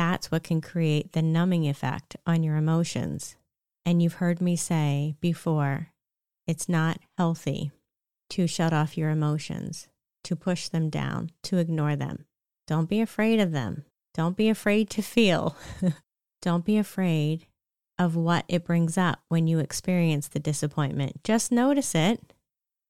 that's 0.00 0.30
what 0.30 0.42
can 0.42 0.62
create 0.62 1.12
the 1.12 1.20
numbing 1.20 1.68
effect 1.68 2.16
on 2.26 2.42
your 2.42 2.56
emotions. 2.56 3.36
And 3.84 4.02
you've 4.02 4.14
heard 4.14 4.40
me 4.40 4.56
say 4.56 5.14
before, 5.20 5.88
it's 6.46 6.70
not 6.70 6.98
healthy 7.18 7.70
to 8.30 8.46
shut 8.46 8.72
off 8.72 8.96
your 8.96 9.10
emotions, 9.10 9.88
to 10.24 10.34
push 10.34 10.68
them 10.68 10.88
down, 10.88 11.32
to 11.42 11.58
ignore 11.58 11.96
them. 11.96 12.24
Don't 12.66 12.88
be 12.88 13.02
afraid 13.02 13.40
of 13.40 13.52
them. 13.52 13.84
Don't 14.14 14.38
be 14.38 14.48
afraid 14.48 14.88
to 14.88 15.02
feel. 15.02 15.54
Don't 16.40 16.64
be 16.64 16.78
afraid 16.78 17.46
of 17.98 18.16
what 18.16 18.46
it 18.48 18.64
brings 18.64 18.96
up 18.96 19.20
when 19.28 19.46
you 19.46 19.58
experience 19.58 20.28
the 20.28 20.40
disappointment. 20.40 21.22
Just 21.24 21.52
notice 21.52 21.94
it 21.94 22.32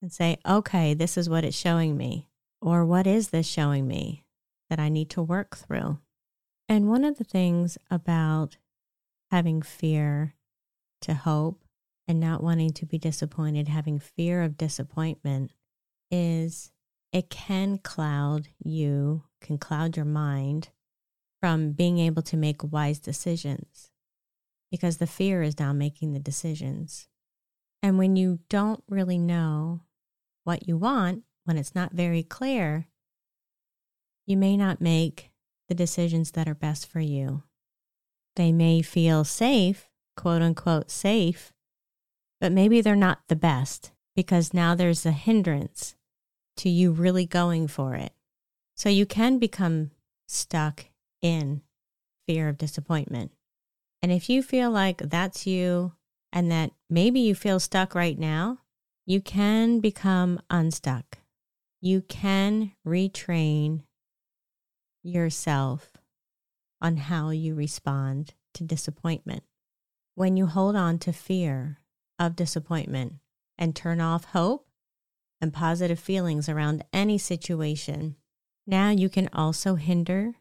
and 0.00 0.12
say, 0.12 0.38
okay, 0.48 0.94
this 0.94 1.18
is 1.18 1.28
what 1.28 1.44
it's 1.44 1.56
showing 1.56 1.96
me. 1.96 2.28
Or 2.62 2.84
what 2.84 3.08
is 3.08 3.30
this 3.30 3.48
showing 3.48 3.88
me 3.88 4.22
that 4.68 4.78
I 4.78 4.88
need 4.88 5.10
to 5.10 5.22
work 5.22 5.56
through? 5.56 5.98
And 6.70 6.88
one 6.88 7.04
of 7.04 7.18
the 7.18 7.24
things 7.24 7.76
about 7.90 8.56
having 9.32 9.60
fear 9.60 10.36
to 11.00 11.14
hope 11.14 11.64
and 12.06 12.20
not 12.20 12.44
wanting 12.44 12.72
to 12.74 12.86
be 12.86 12.96
disappointed, 12.96 13.66
having 13.66 13.98
fear 13.98 14.44
of 14.44 14.56
disappointment, 14.56 15.50
is 16.12 16.70
it 17.12 17.28
can 17.28 17.78
cloud 17.78 18.50
you, 18.62 19.24
can 19.40 19.58
cloud 19.58 19.96
your 19.96 20.06
mind 20.06 20.68
from 21.40 21.72
being 21.72 21.98
able 21.98 22.22
to 22.22 22.36
make 22.36 22.72
wise 22.72 23.00
decisions 23.00 23.90
because 24.70 24.98
the 24.98 25.08
fear 25.08 25.42
is 25.42 25.58
now 25.58 25.72
making 25.72 26.12
the 26.12 26.20
decisions. 26.20 27.08
And 27.82 27.98
when 27.98 28.14
you 28.14 28.38
don't 28.48 28.84
really 28.88 29.18
know 29.18 29.80
what 30.44 30.68
you 30.68 30.76
want, 30.76 31.24
when 31.46 31.56
it's 31.56 31.74
not 31.74 31.94
very 31.94 32.22
clear, 32.22 32.86
you 34.24 34.36
may 34.36 34.56
not 34.56 34.80
make 34.80 35.29
the 35.70 35.74
decisions 35.76 36.32
that 36.32 36.48
are 36.48 36.54
best 36.54 36.90
for 36.90 36.98
you. 36.98 37.44
They 38.34 38.50
may 38.50 38.82
feel 38.82 39.22
safe, 39.22 39.88
quote 40.16 40.42
unquote 40.42 40.90
safe, 40.90 41.52
but 42.40 42.50
maybe 42.50 42.80
they're 42.80 42.96
not 42.96 43.20
the 43.28 43.36
best 43.36 43.92
because 44.16 44.52
now 44.52 44.74
there's 44.74 45.06
a 45.06 45.12
hindrance 45.12 45.94
to 46.56 46.68
you 46.68 46.90
really 46.90 47.24
going 47.24 47.68
for 47.68 47.94
it. 47.94 48.12
So 48.74 48.88
you 48.88 49.06
can 49.06 49.38
become 49.38 49.92
stuck 50.26 50.86
in 51.22 51.62
fear 52.26 52.48
of 52.48 52.58
disappointment. 52.58 53.30
And 54.02 54.10
if 54.10 54.28
you 54.28 54.42
feel 54.42 54.72
like 54.72 54.98
that's 54.98 55.46
you 55.46 55.92
and 56.32 56.50
that 56.50 56.72
maybe 56.88 57.20
you 57.20 57.36
feel 57.36 57.60
stuck 57.60 57.94
right 57.94 58.18
now, 58.18 58.58
you 59.06 59.20
can 59.20 59.78
become 59.78 60.40
unstuck. 60.50 61.18
You 61.80 62.00
can 62.00 62.72
retrain 62.84 63.82
yourself 65.02 65.92
on 66.80 66.96
how 66.96 67.30
you 67.30 67.54
respond 67.54 68.34
to 68.54 68.64
disappointment. 68.64 69.42
When 70.14 70.36
you 70.36 70.46
hold 70.46 70.76
on 70.76 70.98
to 71.00 71.12
fear 71.12 71.78
of 72.18 72.36
disappointment 72.36 73.14
and 73.56 73.74
turn 73.74 74.00
off 74.00 74.24
hope 74.26 74.66
and 75.40 75.52
positive 75.52 75.98
feelings 75.98 76.48
around 76.48 76.84
any 76.92 77.18
situation, 77.18 78.16
now 78.66 78.90
you 78.90 79.08
can 79.08 79.28
also 79.32 79.76
hinder 79.76 80.34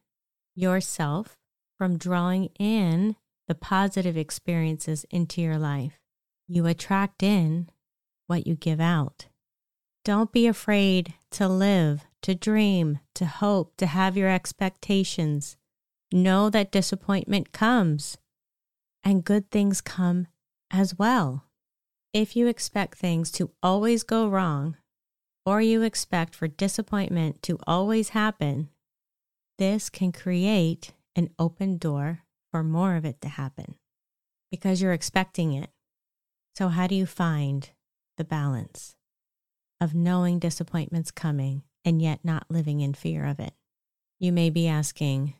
yourself 0.55 1.37
from 1.77 1.97
drawing 1.97 2.45
in 2.59 3.15
the 3.47 3.55
positive 3.55 4.17
experiences 4.17 5.05
into 5.09 5.41
your 5.41 5.57
life. 5.57 5.99
You 6.47 6.65
attract 6.65 7.23
in 7.23 7.69
what 8.27 8.45
you 8.45 8.55
give 8.55 8.79
out. 8.79 9.27
Don't 10.03 10.31
be 10.31 10.47
afraid 10.47 11.13
to 11.31 11.47
live, 11.47 12.05
to 12.21 12.35
dream, 12.35 12.99
to 13.15 13.25
hope, 13.25 13.77
to 13.77 13.85
have 13.85 14.17
your 14.17 14.29
expectations. 14.29 15.57
Know 16.11 16.49
that 16.49 16.71
disappointment 16.71 17.51
comes 17.51 18.17
and 19.03 19.23
good 19.23 19.49
things 19.51 19.81
come 19.81 20.27
as 20.71 20.97
well. 20.97 21.45
If 22.13 22.35
you 22.35 22.47
expect 22.47 22.97
things 22.97 23.31
to 23.33 23.51
always 23.61 24.03
go 24.03 24.27
wrong, 24.27 24.77
or 25.45 25.61
you 25.61 25.81
expect 25.81 26.35
for 26.35 26.47
disappointment 26.47 27.41
to 27.43 27.57
always 27.65 28.09
happen, 28.09 28.69
this 29.57 29.89
can 29.89 30.11
create 30.11 30.93
an 31.15 31.29
open 31.39 31.77
door 31.77 32.19
for 32.51 32.63
more 32.63 32.95
of 32.95 33.05
it 33.05 33.21
to 33.21 33.29
happen 33.29 33.75
because 34.51 34.81
you're 34.81 34.93
expecting 34.93 35.53
it. 35.53 35.69
So, 36.55 36.67
how 36.67 36.87
do 36.87 36.95
you 36.95 37.05
find 37.05 37.69
the 38.17 38.23
balance 38.23 38.95
of 39.79 39.95
knowing 39.95 40.39
disappointment's 40.39 41.11
coming 41.11 41.63
and 41.85 42.01
yet 42.01 42.19
not 42.23 42.49
living 42.49 42.81
in 42.81 42.93
fear 42.93 43.25
of 43.25 43.39
it? 43.39 43.53
You 44.19 44.31
may 44.31 44.49
be 44.49 44.67
asking, 44.67 45.35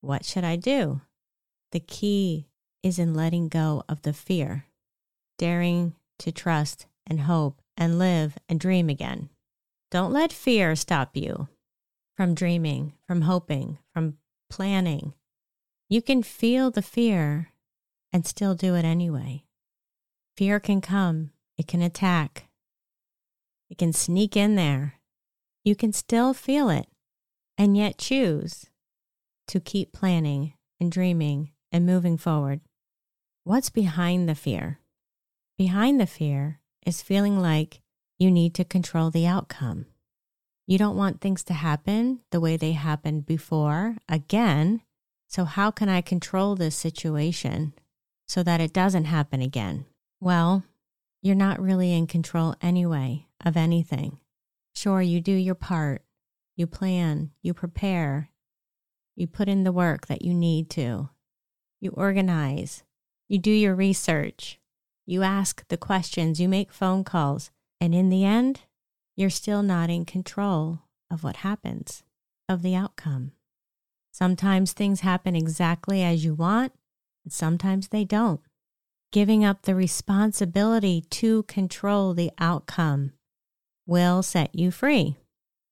What 0.00 0.24
should 0.24 0.44
I 0.44 0.56
do? 0.56 1.00
The 1.72 1.80
key 1.80 2.46
is 2.82 2.98
in 2.98 3.14
letting 3.14 3.48
go 3.48 3.84
of 3.88 4.02
the 4.02 4.12
fear, 4.12 4.66
daring 5.36 5.94
to 6.20 6.32
trust 6.32 6.86
and 7.06 7.22
hope 7.22 7.60
and 7.76 7.98
live 7.98 8.38
and 8.48 8.58
dream 8.58 8.88
again. 8.88 9.30
Don't 9.90 10.12
let 10.12 10.32
fear 10.32 10.76
stop 10.76 11.16
you 11.16 11.48
from 12.16 12.34
dreaming, 12.34 12.94
from 13.06 13.22
hoping, 13.22 13.78
from 13.94 14.18
planning. 14.50 15.14
You 15.88 16.02
can 16.02 16.22
feel 16.22 16.70
the 16.70 16.82
fear 16.82 17.52
and 18.12 18.26
still 18.26 18.54
do 18.54 18.74
it 18.74 18.84
anyway. 18.84 19.44
Fear 20.36 20.60
can 20.60 20.80
come, 20.80 21.30
it 21.56 21.66
can 21.66 21.82
attack, 21.82 22.48
it 23.70 23.78
can 23.78 23.92
sneak 23.92 24.36
in 24.36 24.56
there. 24.56 24.97
You 25.68 25.76
can 25.76 25.92
still 25.92 26.32
feel 26.32 26.70
it 26.70 26.86
and 27.58 27.76
yet 27.76 27.98
choose 27.98 28.70
to 29.48 29.60
keep 29.60 29.92
planning 29.92 30.54
and 30.80 30.90
dreaming 30.90 31.50
and 31.70 31.84
moving 31.84 32.16
forward. 32.16 32.62
What's 33.44 33.68
behind 33.68 34.30
the 34.30 34.34
fear? 34.34 34.80
Behind 35.58 36.00
the 36.00 36.06
fear 36.06 36.60
is 36.86 37.02
feeling 37.02 37.38
like 37.38 37.82
you 38.18 38.30
need 38.30 38.54
to 38.54 38.64
control 38.64 39.10
the 39.10 39.26
outcome. 39.26 39.84
You 40.66 40.78
don't 40.78 40.96
want 40.96 41.20
things 41.20 41.44
to 41.44 41.52
happen 41.52 42.20
the 42.30 42.40
way 42.40 42.56
they 42.56 42.72
happened 42.72 43.26
before 43.26 43.98
again. 44.08 44.80
So, 45.28 45.44
how 45.44 45.70
can 45.70 45.90
I 45.90 46.00
control 46.00 46.56
this 46.56 46.76
situation 46.76 47.74
so 48.26 48.42
that 48.42 48.62
it 48.62 48.72
doesn't 48.72 49.04
happen 49.04 49.42
again? 49.42 49.84
Well, 50.18 50.64
you're 51.20 51.34
not 51.34 51.60
really 51.60 51.92
in 51.92 52.06
control 52.06 52.54
anyway 52.62 53.26
of 53.44 53.54
anything. 53.54 54.20
Sure, 54.80 55.02
you 55.02 55.20
do 55.20 55.32
your 55.32 55.56
part, 55.56 56.04
you 56.54 56.64
plan, 56.64 57.32
you 57.42 57.52
prepare, 57.52 58.30
you 59.16 59.26
put 59.26 59.48
in 59.48 59.64
the 59.64 59.72
work 59.72 60.06
that 60.06 60.22
you 60.22 60.32
need 60.32 60.70
to, 60.70 61.08
you 61.80 61.90
organize, 61.96 62.84
you 63.26 63.40
do 63.40 63.50
your 63.50 63.74
research, 63.74 64.60
you 65.04 65.24
ask 65.24 65.66
the 65.66 65.76
questions, 65.76 66.40
you 66.40 66.48
make 66.48 66.72
phone 66.72 67.02
calls, 67.02 67.50
and 67.80 67.92
in 67.92 68.08
the 68.08 68.24
end, 68.24 68.60
you're 69.16 69.30
still 69.30 69.64
not 69.64 69.90
in 69.90 70.04
control 70.04 70.82
of 71.10 71.24
what 71.24 71.38
happens, 71.38 72.04
of 72.48 72.62
the 72.62 72.76
outcome. 72.76 73.32
Sometimes 74.12 74.72
things 74.72 75.00
happen 75.00 75.34
exactly 75.34 76.04
as 76.04 76.24
you 76.24 76.34
want, 76.34 76.72
and 77.24 77.32
sometimes 77.32 77.88
they 77.88 78.04
don't. 78.04 78.42
Giving 79.10 79.44
up 79.44 79.62
the 79.62 79.74
responsibility 79.74 81.00
to 81.10 81.42
control 81.48 82.14
the 82.14 82.30
outcome 82.38 83.10
will 83.88 84.22
set 84.22 84.54
you 84.54 84.70
free. 84.70 85.16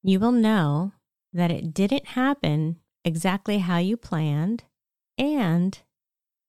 You 0.03 0.19
will 0.19 0.33
know 0.33 0.93
that 1.33 1.51
it 1.51 1.75
didn't 1.75 2.09
happen 2.09 2.77
exactly 3.05 3.59
how 3.59 3.79
you 3.79 3.97
planned, 3.97 4.65
and 5.19 5.79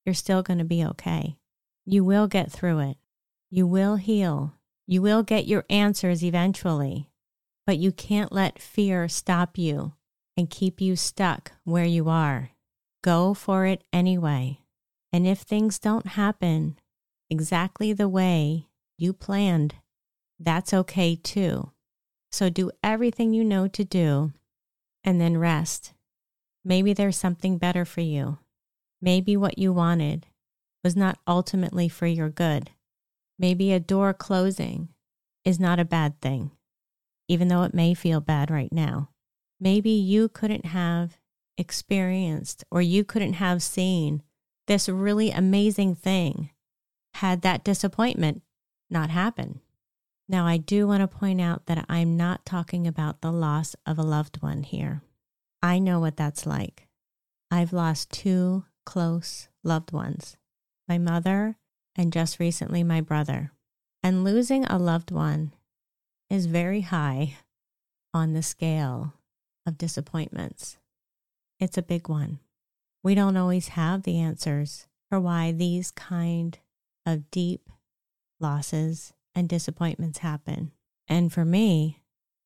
you're 0.05 0.15
still 0.15 0.41
going 0.41 0.59
to 0.59 0.65
be 0.65 0.83
okay. 0.83 1.36
You 1.86 2.03
will 2.03 2.27
get 2.27 2.51
through 2.51 2.79
it. 2.79 2.97
You 3.51 3.67
will 3.67 3.97
heal. 3.97 4.53
You 4.88 5.01
will 5.01 5.21
get 5.21 5.45
your 5.45 5.65
answers 5.69 6.24
eventually, 6.24 7.09
but 7.65 7.77
you 7.77 7.91
can't 7.91 8.31
let 8.31 8.62
fear 8.62 9.09
stop 9.09 9.57
you 9.57 9.93
and 10.38 10.50
keep 10.50 10.79
you 10.79 10.95
stuck 10.95 11.51
where 11.65 11.86
you 11.86 12.08
are. 12.08 12.51
Go 13.03 13.34
for 13.34 13.65
it 13.65 13.84
anyway. 13.91 14.62
And 15.12 15.27
if 15.27 15.39
things 15.39 15.80
don't 15.80 16.08
happen 16.08 16.80
exactly 17.30 17.91
the 17.91 18.08
way 18.08 18.67
you 18.97 19.12
planned, 19.12 19.75
that's 20.39 20.73
okay 20.73 21.15
too. 21.15 21.71
So 22.32 22.50
do 22.50 22.71
everything 22.84 23.34
you 23.34 23.43
know 23.43 23.67
to 23.67 23.84
do 23.84 24.34
and 25.04 25.19
then 25.19 25.38
rest. 25.38 25.93
Maybe 26.63 26.93
there's 26.93 27.17
something 27.17 27.58
better 27.58 27.86
for 27.86 28.02
you. 28.02 28.39
Maybe 29.02 29.38
what 29.38 29.58
you 29.58 29.71
wanted 29.71 30.28
was 30.84 30.95
not 30.95 31.19
ultimately 31.28 31.88
for 31.88 32.08
your 32.08 32.30
good. 32.30 32.71
Maybe 33.39 33.71
a 33.71 33.80
door 33.80 34.13
closing 34.13 34.89
is 35.45 35.60
not 35.60 35.80
a 35.80 35.86
bad 35.86 36.19
thing, 36.21 36.52
even 37.28 37.47
though 37.47 37.63
it 37.63 37.73
may 37.73 37.93
feel 37.93 38.19
bad 38.19 38.52
right 38.52 38.71
now. 38.71 39.10
Maybe 39.60 39.91
you 39.91 40.30
couldn't 40.30 40.65
have 40.65 41.17
experienced 41.58 42.63
or 42.69 42.82
you 42.82 43.04
couldn't 43.04 43.34
have 43.34 43.63
seen 43.63 44.21
this 44.67 44.89
really 44.89 45.32
amazing 45.32 45.95
thing 45.95 46.52
had 47.15 47.41
that 47.41 47.63
disappointment 47.63 48.43
not 48.89 49.10
happened. 49.10 49.60
Now, 50.29 50.45
I 50.45 50.57
do 50.57 50.87
want 50.87 51.01
to 51.01 51.07
point 51.07 51.39
out 51.39 51.67
that 51.67 51.85
I'm 51.87 52.17
not 52.17 52.45
talking 52.45 52.85
about 52.85 53.21
the 53.21 53.31
loss 53.31 53.75
of 53.85 53.97
a 53.97 54.03
loved 54.03 54.41
one 54.41 54.63
here. 54.63 55.01
I 55.61 55.79
know 55.79 55.99
what 55.99 56.17
that's 56.17 56.45
like. 56.45 56.87
I've 57.49 57.71
lost 57.71 58.11
two 58.11 58.65
close 58.85 59.47
loved 59.63 59.91
ones 59.91 60.37
my 60.87 60.97
mother 60.97 61.57
and 61.97 62.13
just 62.13 62.39
recently 62.39 62.83
my 62.83 63.01
brother. 63.01 63.51
And 64.03 64.23
losing 64.23 64.63
a 64.65 64.77
loved 64.77 65.11
one 65.11 65.53
is 66.29 66.45
very 66.45 66.81
high 66.81 67.37
on 68.13 68.33
the 68.33 68.43
scale 68.43 69.13
of 69.65 69.77
disappointments. 69.77 70.77
It's 71.59 71.77
a 71.77 71.81
big 71.81 72.07
one. 72.07 72.39
We 73.03 73.15
don't 73.15 73.37
always 73.37 73.69
have 73.69 74.03
the 74.03 74.19
answers 74.19 74.87
for 75.09 75.19
why 75.19 75.51
these 75.51 75.91
kind 75.91 76.57
of 77.05 77.29
deep 77.31 77.69
losses 78.39 79.13
and 79.38 79.47
disappointments 79.47 80.17
happen. 80.17 80.71
And 81.08 81.32
for 81.32 81.45
me, 81.45 82.02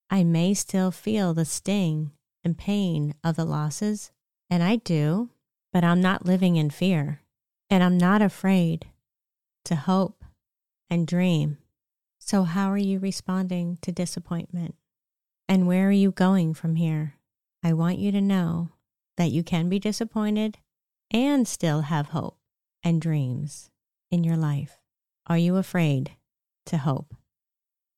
I 0.09 0.25
may 0.25 0.53
still 0.53 0.91
feel 0.91 1.33
the 1.33 1.45
sting 1.45 2.11
and 2.43 2.57
pain 2.57 3.15
of 3.23 3.37
the 3.37 3.45
losses, 3.45 4.11
and 4.49 4.61
I 4.61 4.75
do, 4.75 5.29
but 5.71 5.85
I'm 5.85 6.01
not 6.01 6.25
living 6.25 6.57
in 6.57 6.69
fear. 6.69 7.21
And 7.69 7.81
I'm 7.81 7.97
not 7.97 8.21
afraid 8.21 8.87
to 9.63 9.75
hope 9.75 10.25
and 10.89 11.07
dream. 11.07 11.59
So, 12.19 12.43
how 12.43 12.69
are 12.69 12.77
you 12.77 12.99
responding 12.99 13.77
to 13.83 13.93
disappointment? 13.93 14.75
And 15.47 15.67
where 15.67 15.87
are 15.87 15.93
you 15.93 16.11
going 16.11 16.53
from 16.53 16.75
here? 16.75 17.15
I 17.63 17.71
want 17.71 17.99
you 17.99 18.11
to 18.11 18.19
know 18.19 18.71
that 19.15 19.31
you 19.31 19.43
can 19.43 19.69
be 19.69 19.79
disappointed 19.79 20.57
and 21.09 21.47
still 21.47 21.81
have 21.81 22.07
hope 22.07 22.37
and 22.83 23.01
dreams 23.01 23.71
in 24.09 24.25
your 24.25 24.35
life. 24.35 24.77
Are 25.27 25.37
you 25.37 25.55
afraid 25.55 26.11
to 26.65 26.77
hope 26.77 27.15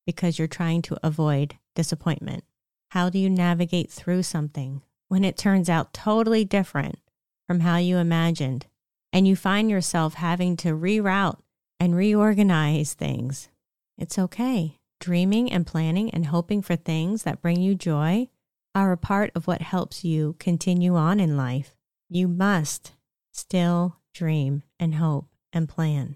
because 0.06 0.38
you're 0.38 0.47
trying 0.47 0.82
to 0.84 0.97
avoid 1.04 1.58
disappointment? 1.76 2.43
How 2.91 3.10
do 3.10 3.17
you 3.17 3.30
navigate 3.30 3.89
through 3.89 4.23
something 4.23 4.82
when 5.08 5.23
it 5.23 5.38
turns 5.38 5.69
out 5.69 5.93
totally 5.93 6.45
different 6.45 6.99
from 7.47 7.62
how 7.62 7.78
you 7.78 7.97
imagined 7.97 8.67
and 9.12 9.28
you 9.28 9.36
find 9.36 9.69
yourself 9.69 10.15
having 10.15 10.58
to 10.58 10.69
reroute 10.69 11.39
and 11.80 11.95
reorganize 11.95 12.93
things, 12.93 13.49
it's 13.97 14.17
okay. 14.17 14.80
Dreaming 14.99 15.52
and 15.52 15.67
planning 15.67 16.10
and 16.12 16.28
hoping 16.28 16.62
for 16.62 16.76
things 16.76 17.23
that 17.23 17.41
bring 17.41 17.62
you 17.62 17.76
joy 17.76 18.30
are 18.73 18.91
a 18.91 18.97
part 18.97 19.32
of 19.36 19.47
what 19.47 19.62
helps 19.62 20.04
you 20.04 20.36
continue 20.39 20.95
on 20.95 21.19
in 21.19 21.38
life. 21.38 21.76
You 22.10 22.28
must 22.28 22.93
still 23.32 23.97
dream 24.13 24.63
and 24.80 24.95
hope 24.95 25.28
and 25.52 25.69
plan 25.69 26.15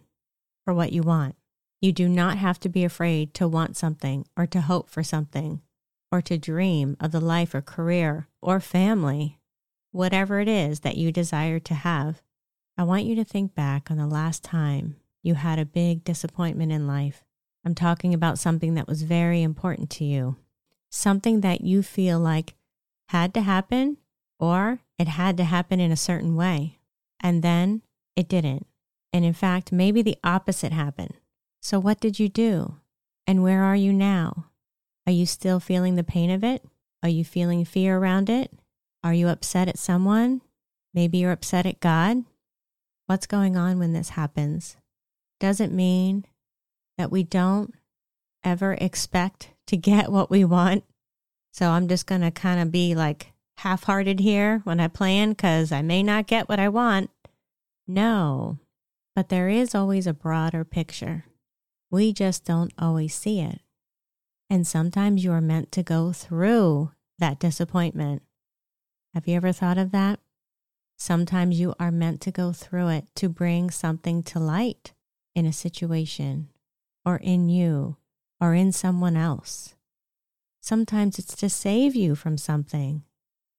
for 0.66 0.74
what 0.74 0.92
you 0.92 1.04
want. 1.04 1.36
You 1.82 1.92
do 1.92 2.10
not 2.10 2.38
have 2.38 2.60
to 2.62 2.70
be 2.70 2.84
afraid 2.84 3.34
to 3.36 3.48
want 3.48 3.78
something 3.78 4.26
or 4.36 4.48
to 4.48 4.62
hope 4.62 4.90
for 4.90 5.04
something 5.04 5.62
or 6.12 6.22
to 6.22 6.38
dream 6.38 6.98
of 7.00 7.12
the 7.12 7.22
life 7.22 7.54
or 7.54 7.62
career 7.62 8.28
or 8.42 8.60
family, 8.60 9.40
whatever 9.92 10.40
it 10.40 10.48
is 10.48 10.80
that 10.80 10.98
you 10.98 11.12
desire 11.12 11.60
to 11.60 11.74
have. 11.74 12.22
I 12.78 12.84
want 12.84 13.06
you 13.06 13.16
to 13.16 13.24
think 13.24 13.54
back 13.54 13.92
on 13.92 13.98
the 13.98 14.08
last 14.08 14.44
time 14.44 14.96
you 15.22 15.36
had 15.36 15.60
a 15.60 15.66
big 15.66 16.04
disappointment 16.04 16.72
in 16.72 16.88
life. 16.88 17.24
I'm 17.66 17.76
talking 17.76 18.14
about 18.14 18.40
something 18.40 18.76
that 18.76 18.88
was 18.88 19.04
very 19.04 19.44
important 19.44 19.90
to 19.92 20.06
you, 20.06 20.38
something 20.90 21.42
that 21.42 21.62
you 21.62 21.84
feel 21.84 22.20
like 22.20 22.56
had 23.10 23.34
to 23.34 23.42
happen 23.42 23.98
or 24.40 24.80
it 24.98 25.08
had 25.08 25.38
to 25.38 25.44
happen 25.44 25.80
in 25.80 25.92
a 25.92 25.98
certain 25.98 26.36
way. 26.36 26.80
And 27.20 27.44
then 27.44 27.82
it 28.16 28.28
didn't. 28.28 28.68
And 29.12 29.26
in 29.26 29.34
fact, 29.34 29.72
maybe 29.72 30.02
the 30.02 30.18
opposite 30.24 30.72
happened. 30.72 31.14
So, 31.62 31.80
what 31.80 32.00
did 32.00 32.20
you 32.20 32.30
do? 32.30 32.76
And 33.26 33.44
where 33.44 33.64
are 33.64 33.76
you 33.76 33.92
now? 33.92 34.46
Are 35.06 35.12
you 35.12 35.26
still 35.26 35.60
feeling 35.60 35.96
the 35.96 36.04
pain 36.04 36.30
of 36.32 36.44
it? 36.44 36.64
Are 37.04 37.10
you 37.10 37.24
feeling 37.24 37.66
fear 37.66 37.98
around 37.98 38.30
it? 38.30 38.52
Are 39.04 39.14
you 39.14 39.28
upset 39.28 39.68
at 39.68 39.78
someone? 39.78 40.42
Maybe 40.94 41.20
you're 41.20 41.32
upset 41.32 41.66
at 41.66 41.80
God 41.80 42.24
what's 43.08 43.26
going 43.26 43.56
on 43.56 43.80
when 43.80 43.94
this 43.94 44.10
happens 44.10 44.76
doesn't 45.40 45.74
mean 45.74 46.26
that 46.98 47.12
we 47.12 47.24
don't 47.24 47.74
ever 48.44 48.74
expect 48.80 49.52
to 49.68 49.78
get 49.78 50.12
what 50.12 50.30
we 50.30 50.44
want. 50.44 50.84
So 51.54 51.70
I'm 51.72 51.88
just 51.88 52.06
going 52.06 52.22
to 52.22 52.32
kind 52.32 52.60
of 52.60 52.72
be 52.72 52.94
like 52.94 53.34
half 53.58 53.84
hearted 53.84 54.20
here 54.20 54.62
when 54.64 54.80
I 54.80 54.88
plan 54.88 55.30
because 55.30 55.72
I 55.72 55.82
may 55.82 56.04
not 56.04 56.28
get 56.28 56.48
what 56.48 56.60
I 56.60 56.70
want. 56.70 57.10
No, 57.88 58.60
but 59.16 59.30
there 59.30 59.50
is 59.50 59.74
always 59.74 60.06
a 60.06 60.14
broader 60.14 60.64
picture. 60.64 61.26
We 61.90 62.12
just 62.14 62.44
don't 62.44 62.74
always 62.78 63.16
see 63.16 63.40
it. 63.40 63.62
And 64.50 64.66
sometimes 64.66 65.24
you 65.24 65.32
are 65.32 65.42
meant 65.42 65.72
to 65.74 65.84
go 65.84 66.12
through 66.12 66.92
that 67.20 67.40
disappointment. 67.40 68.24
Have 69.14 69.28
you 69.28 69.36
ever 69.36 69.52
thought 69.52 69.78
of 69.78 69.92
that? 69.92 70.20
Sometimes 70.98 71.60
you 71.60 71.76
are 71.80 71.92
meant 71.92 72.22
to 72.22 72.32
go 72.32 72.52
through 72.52 72.90
it 72.90 73.06
to 73.16 73.30
bring 73.30 73.70
something 73.70 74.24
to 74.24 74.40
light 74.40 74.94
in 75.36 75.46
a 75.46 75.54
situation 75.54 76.50
or 77.06 77.18
in 77.18 77.50
you 77.50 77.98
or 78.42 78.54
in 78.54 78.72
someone 78.72 79.16
else. 79.16 79.76
Sometimes 80.62 81.20
it's 81.20 81.36
to 81.38 81.50
save 81.50 81.96
you 81.96 82.16
from 82.16 82.38
something 82.38 83.04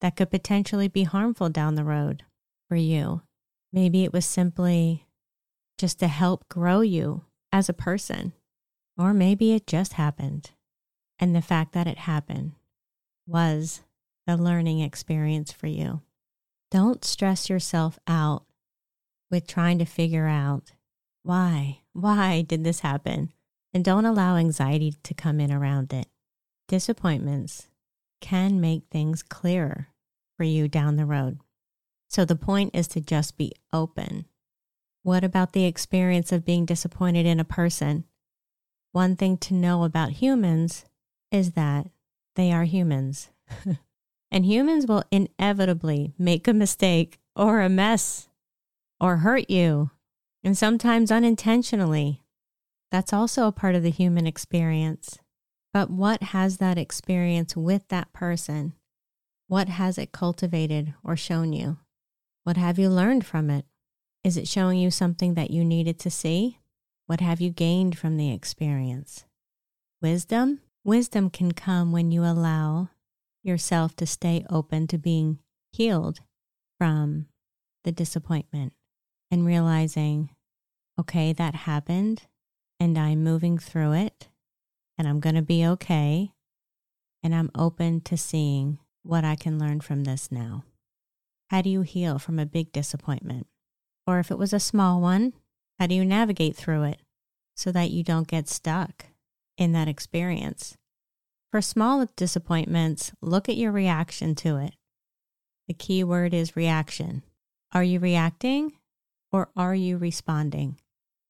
that 0.01 0.17
could 0.17 0.31
potentially 0.31 0.89
be 0.89 1.05
harmful 1.05 1.49
down 1.49 1.75
the 1.75 1.85
road 1.85 2.25
for 2.69 2.77
you. 2.77 3.23
Maybe 3.73 4.05
it 4.05 4.13
was 4.13 4.27
simply 4.27 5.07
just 5.79 5.99
to 6.01 6.09
help 6.09 6.49
grow 6.49 6.81
you 6.81 7.25
as 7.53 7.69
a 7.69 7.75
person, 7.75 8.33
or 8.97 9.13
maybe 9.15 9.53
it 9.53 9.67
just 9.67 9.95
happened. 9.95 10.51
And 11.19 11.35
the 11.35 11.43
fact 11.43 11.73
that 11.73 11.87
it 11.87 11.99
happened 11.99 12.53
was 13.27 13.83
the 14.27 14.37
learning 14.37 14.81
experience 14.81 15.53
for 15.53 15.67
you. 15.67 16.03
Don't 16.71 17.05
stress 17.05 17.49
yourself 17.49 17.99
out 18.07 18.45
with 19.31 19.47
trying 19.47 19.79
to 19.79 19.85
figure 19.85 20.27
out 20.27 20.73
why, 21.23 21.81
why 21.93 22.43
did 22.43 22.65
this 22.65 22.81
happen? 22.81 23.33
And 23.75 23.85
don't 23.85 24.07
allow 24.07 24.37
anxiety 24.37 24.95
to 25.03 25.15
come 25.15 25.41
in 25.41 25.53
around 25.53 25.93
it. 25.93 26.07
Disappointments 26.69 27.69
can 28.21 28.61
make 28.61 28.85
things 28.91 29.23
clearer 29.23 29.89
for 30.37 30.45
you 30.45 30.69
down 30.69 30.97
the 30.97 31.05
road. 31.05 31.39
So 32.09 32.25
the 32.25 32.37
point 32.37 32.71
is 32.75 32.89
to 32.89 33.01
just 33.01 33.37
be 33.37 33.53
open. 33.73 34.27
What 35.09 35.25
about 35.25 35.55
the 35.55 35.65
experience 35.65 36.33
of 36.33 36.45
being 36.45 36.67
disappointed 36.67 37.25
in 37.25 37.41
a 37.41 37.45
person? 37.45 38.05
One 38.93 39.17
thing 39.17 39.39
to 39.39 39.55
know 39.55 39.85
about 39.85 40.21
humans 40.21 40.85
is 41.33 41.53
that 41.53 41.87
they 42.37 42.53
are 42.53 42.65
humans. 42.65 43.31
and 44.31 44.45
humans 44.45 44.87
will 44.87 45.05
inevitably 45.11 46.13
make 46.19 46.47
a 46.47 46.53
mistake 46.53 47.21
or 47.35 47.63
a 47.63 47.71
mess 47.71 48.29
or 49.01 49.17
hurt 49.17 49.49
you, 49.49 49.93
and 50.45 50.59
sometimes 50.59 51.11
unintentionally. 51.11 52.23
That's 52.91 53.15
also 53.15 53.47
a 53.47 53.53
part 53.53 53.75
of 53.75 53.83
the 53.83 53.91
human 53.91 54.27
experience. 54.27 55.21
But 55.73 55.89
what 55.89 56.23
has 56.23 56.59
that 56.59 56.77
experience 56.77 57.57
with 57.57 57.89
that 57.89 58.13
person? 58.13 58.75
What 59.47 59.71
has 59.71 59.97
it 59.97 60.13
cultivated 60.13 60.93
or 61.03 61.17
shown 61.17 61.55
you? 61.55 61.79
What 62.45 62.59
have 62.59 62.79
you 62.79 62.91
learned 62.91 63.25
from 63.25 63.49
it? 63.49 63.65
Is 64.25 64.37
it 64.37 64.49
showing 64.49 64.79
you 64.79 64.91
something 64.91 65.35
that 65.35 65.51
you 65.51 65.65
needed 65.65 65.99
to 66.01 66.11
see? 66.11 66.59
What 67.07 67.21
have 67.21 67.41
you 67.41 67.51
gained 67.51 67.97
from 67.97 68.17
the 68.17 68.33
experience? 68.33 69.25
Wisdom? 70.03 70.61
Wisdom 70.85 71.31
can 71.31 71.53
come 71.53 71.93
when 71.93 72.11
you 72.11 72.25
allow 72.25 72.91
yourself 73.43 73.97
to 73.97 74.07
stay 74.07 74.45
open 74.51 74.87
to 74.89 74.99
being 74.99 75.39
healed 75.73 76.21
from 76.79 77.27
the 77.85 77.93
disappointment 77.93 78.73
and 79.31 79.47
realizing, 79.47 80.31
okay, 80.99 81.33
that 81.33 81.55
happened 81.55 82.23
and 82.81 82.99
I'm 82.99 83.23
moving 83.23 83.59
through 83.59 83.93
it 83.93 84.29
and 84.97 85.09
I'm 85.09 85.21
going 85.21 85.35
to 85.37 85.43
be 85.43 85.65
okay. 85.67 86.33
And 87.23 87.35
I'm 87.35 87.51
open 87.55 88.01
to 88.03 88.17
seeing 88.17 88.79
what 89.03 89.25
I 89.25 89.35
can 89.35 89.59
learn 89.59 89.81
from 89.81 90.05
this 90.05 90.31
now. 90.31 90.65
How 91.51 91.63
do 91.63 91.71
you 91.71 91.83
heal 91.83 92.19
from 92.19 92.39
a 92.39 92.47
big 92.47 92.73
disappointment? 92.73 93.47
Or 94.09 94.19
if 94.19 94.31
it 94.31 94.39
was 94.39 94.55
a 94.55 94.59
small 94.59 95.03
one, 95.03 95.35
how 95.79 95.87
do 95.87 95.95
you 95.95 96.03
navigate 96.03 96.57
through 96.57 96.85
it 96.85 97.03
so 97.55 97.71
that 97.73 97.91
you 97.91 98.03
don't 98.03 98.27
get 98.27 98.49
stuck 98.49 99.05
in 99.59 99.73
that 99.73 99.87
experience? 99.87 100.79
For 101.51 101.61
small 101.61 102.07
disappointments, 102.17 103.13
look 103.21 103.51
at 103.51 103.59
your 103.59 103.71
reaction 103.71 104.35
to 104.37 104.57
it. 104.57 104.73
The 105.67 105.75
key 105.75 106.05
word 106.05 106.33
is 106.33 106.57
reaction. 106.57 107.23
Are 107.73 107.85
you 107.85 108.01
reacting 108.01 108.73
or 109.31 109.51
are 109.55 109.75
you 109.75 109.99
responding? 109.99 110.79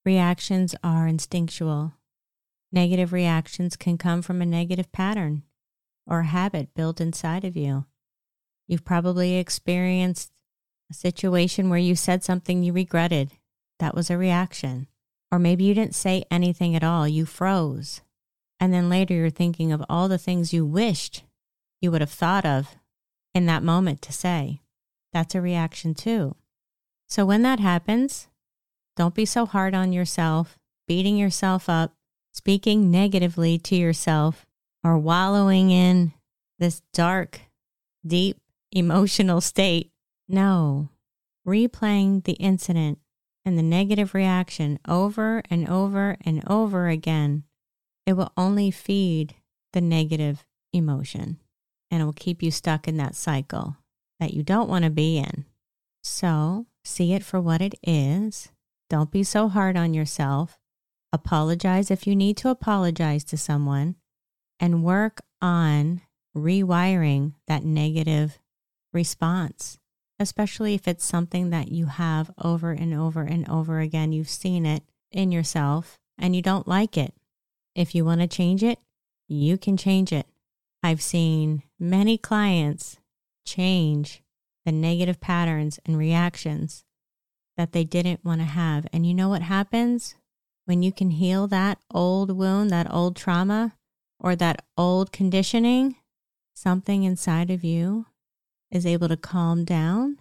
Reactions 0.04 0.76
are 0.84 1.08
instinctual. 1.08 1.94
Negative 2.70 3.12
reactions 3.12 3.74
can 3.74 3.98
come 3.98 4.22
from 4.22 4.40
a 4.40 4.46
negative 4.46 4.92
pattern 4.92 5.42
or 6.06 6.22
habit 6.22 6.74
built 6.74 7.00
inside 7.00 7.44
of 7.44 7.56
you. 7.56 7.86
You've 8.68 8.84
probably 8.84 9.34
experienced 9.34 10.30
a 10.90 10.94
situation 10.94 11.70
where 11.70 11.78
you 11.78 11.94
said 11.94 12.24
something 12.24 12.62
you 12.62 12.72
regretted. 12.72 13.32
That 13.78 13.94
was 13.94 14.10
a 14.10 14.18
reaction. 14.18 14.88
Or 15.30 15.38
maybe 15.38 15.64
you 15.64 15.74
didn't 15.74 15.94
say 15.94 16.24
anything 16.30 16.74
at 16.74 16.84
all, 16.84 17.06
you 17.06 17.26
froze. 17.26 18.00
And 18.58 18.72
then 18.72 18.88
later 18.88 19.14
you're 19.14 19.30
thinking 19.30 19.72
of 19.72 19.84
all 19.88 20.08
the 20.08 20.18
things 20.18 20.52
you 20.52 20.64
wished 20.64 21.24
you 21.80 21.90
would 21.90 22.00
have 22.00 22.10
thought 22.10 22.44
of 22.44 22.76
in 23.34 23.46
that 23.46 23.62
moment 23.62 24.02
to 24.02 24.12
say. 24.12 24.62
That's 25.12 25.34
a 25.34 25.40
reaction 25.40 25.94
too. 25.94 26.34
So 27.06 27.24
when 27.24 27.42
that 27.42 27.60
happens, 27.60 28.28
don't 28.96 29.14
be 29.14 29.24
so 29.24 29.46
hard 29.46 29.74
on 29.74 29.92
yourself, 29.92 30.58
beating 30.86 31.16
yourself 31.16 31.68
up, 31.68 31.94
speaking 32.32 32.90
negatively 32.90 33.58
to 33.58 33.76
yourself, 33.76 34.44
or 34.82 34.98
wallowing 34.98 35.70
in 35.70 36.12
this 36.58 36.82
dark, 36.92 37.42
deep 38.06 38.38
emotional 38.72 39.40
state. 39.40 39.90
No, 40.28 40.90
replaying 41.46 42.24
the 42.24 42.34
incident 42.34 42.98
and 43.44 43.56
the 43.56 43.62
negative 43.62 44.14
reaction 44.14 44.78
over 44.86 45.42
and 45.50 45.68
over 45.68 46.16
and 46.20 46.42
over 46.46 46.88
again 46.88 47.44
it 48.08 48.16
will 48.16 48.32
only 48.38 48.70
feed 48.70 49.34
the 49.74 49.82
negative 49.82 50.46
emotion 50.72 51.38
and 51.90 52.00
it 52.00 52.04
will 52.06 52.14
keep 52.14 52.42
you 52.42 52.50
stuck 52.50 52.88
in 52.88 52.96
that 52.96 53.14
cycle 53.14 53.76
that 54.18 54.32
you 54.32 54.42
don't 54.42 54.68
want 54.68 54.84
to 54.84 54.90
be 54.90 55.18
in. 55.18 55.44
So 56.02 56.64
see 56.84 57.12
it 57.12 57.22
for 57.22 57.38
what 57.38 57.60
it 57.60 57.74
is. 57.82 58.48
Don't 58.88 59.10
be 59.10 59.22
so 59.22 59.48
hard 59.48 59.76
on 59.76 59.92
yourself. 59.92 60.58
Apologize 61.12 61.90
if 61.90 62.06
you 62.06 62.16
need 62.16 62.38
to 62.38 62.48
apologize 62.48 63.24
to 63.24 63.36
someone 63.36 63.96
and 64.58 64.82
work 64.82 65.20
on 65.42 66.00
rewiring 66.34 67.34
that 67.46 67.62
negative 67.62 68.38
response, 68.94 69.78
especially 70.18 70.74
if 70.74 70.88
it's 70.88 71.04
something 71.04 71.50
that 71.50 71.70
you 71.70 71.86
have 71.86 72.30
over 72.42 72.72
and 72.72 72.92
over 72.92 73.22
and 73.22 73.48
over 73.48 73.80
again. 73.80 74.12
You've 74.12 74.28
seen 74.28 74.66
it 74.66 74.82
in 75.12 75.32
yourself 75.32 75.98
and 76.18 76.34
you 76.34 76.42
don't 76.42 76.68
like 76.68 76.96
it. 76.96 77.14
If 77.74 77.94
you 77.94 78.04
want 78.04 78.20
to 78.20 78.26
change 78.26 78.62
it, 78.62 78.78
you 79.28 79.56
can 79.56 79.76
change 79.76 80.12
it. 80.12 80.26
I've 80.82 81.02
seen 81.02 81.62
many 81.78 82.18
clients 82.18 82.98
change 83.46 84.22
the 84.64 84.72
negative 84.72 85.20
patterns 85.20 85.78
and 85.86 85.96
reactions 85.96 86.84
that 87.56 87.72
they 87.72 87.84
didn't 87.84 88.24
want 88.24 88.40
to 88.40 88.46
have. 88.46 88.86
And 88.92 89.06
you 89.06 89.14
know 89.14 89.28
what 89.28 89.42
happens 89.42 90.14
when 90.64 90.82
you 90.82 90.92
can 90.92 91.10
heal 91.10 91.46
that 91.48 91.78
old 91.92 92.36
wound, 92.36 92.70
that 92.70 92.92
old 92.92 93.16
trauma, 93.16 93.74
or 94.20 94.36
that 94.36 94.64
old 94.76 95.12
conditioning? 95.12 95.96
Something 96.54 97.04
inside 97.04 97.50
of 97.50 97.62
you 97.62 98.06
is 98.70 98.86
able 98.86 99.08
to 99.08 99.16
calm 99.16 99.64
down, 99.64 100.18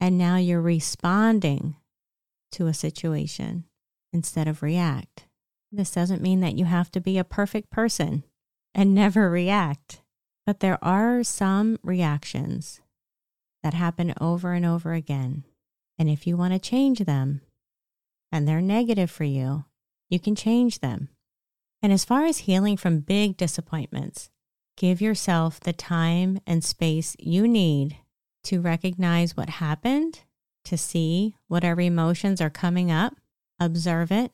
and 0.00 0.16
now 0.16 0.36
you're 0.36 0.60
responding 0.60 1.76
to 2.52 2.66
a 2.66 2.74
situation 2.74 3.64
instead 4.12 4.48
of 4.48 4.62
react. 4.62 5.26
This 5.70 5.90
doesn't 5.90 6.22
mean 6.22 6.40
that 6.40 6.56
you 6.56 6.64
have 6.64 6.90
to 6.92 7.00
be 7.00 7.18
a 7.18 7.24
perfect 7.24 7.70
person 7.70 8.24
and 8.74 8.94
never 8.94 9.30
react, 9.30 10.02
but 10.46 10.60
there 10.60 10.82
are 10.82 11.22
some 11.22 11.78
reactions 11.82 12.80
that 13.62 13.74
happen 13.74 14.14
over 14.20 14.52
and 14.52 14.64
over 14.64 14.92
again. 14.92 15.44
And 15.98 16.08
if 16.08 16.26
you 16.26 16.36
want 16.36 16.54
to 16.54 16.58
change 16.58 17.00
them 17.00 17.42
and 18.30 18.46
they're 18.46 18.62
negative 18.62 19.10
for 19.10 19.24
you, 19.24 19.64
you 20.08 20.18
can 20.18 20.34
change 20.34 20.78
them. 20.78 21.08
And 21.82 21.92
as 21.92 22.04
far 22.04 22.24
as 22.24 22.38
healing 22.38 22.76
from 22.76 23.00
big 23.00 23.36
disappointments, 23.36 24.30
give 24.78 25.00
yourself 25.00 25.58
the 25.58 25.72
time 25.72 26.40
and 26.46 26.62
space 26.62 27.16
you 27.18 27.48
need 27.48 27.96
to 28.44 28.60
recognize 28.60 29.36
what 29.36 29.48
happened, 29.50 30.20
to 30.64 30.78
see 30.78 31.34
whatever 31.48 31.80
emotions 31.80 32.40
are 32.40 32.48
coming 32.48 32.90
up, 32.90 33.14
observe 33.58 34.12
it, 34.12 34.30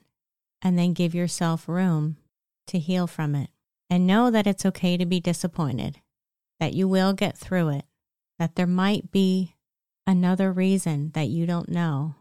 and 0.61 0.79
then 0.79 0.93
give 0.93 1.15
yourself 1.15 1.67
room 1.67 2.19
to 2.67 2.79
heal 2.79 3.07
from 3.07 3.35
it. 3.35 3.49
And 3.89 4.07
know 4.07 4.31
that 4.31 4.47
it's 4.47 4.67
okay 4.67 4.97
to 4.97 5.07
be 5.07 5.19
disappointed, 5.19 6.01
that 6.61 6.75
you 6.75 6.89
will 6.89 7.15
get 7.15 7.39
through 7.39 7.71
it, 7.71 7.85
that 8.39 8.55
there 8.55 8.67
might 8.67 9.11
be 9.11 9.55
another 10.07 10.53
reason 10.53 11.11
that 11.15 11.29
you 11.29 11.47
don't 11.47 11.69
know 11.69 12.17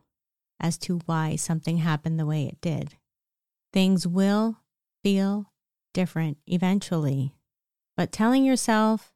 as 0.59 0.77
to 0.79 0.99
why 1.05 1.36
something 1.36 1.77
happened 1.77 2.17
the 2.17 2.25
way 2.25 2.45
it 2.45 2.62
did. 2.62 2.95
Things 3.73 4.07
will 4.07 4.59
feel 5.03 5.51
different 5.93 6.38
eventually, 6.47 7.33
but 7.95 8.12
telling 8.12 8.43
yourself 8.43 9.12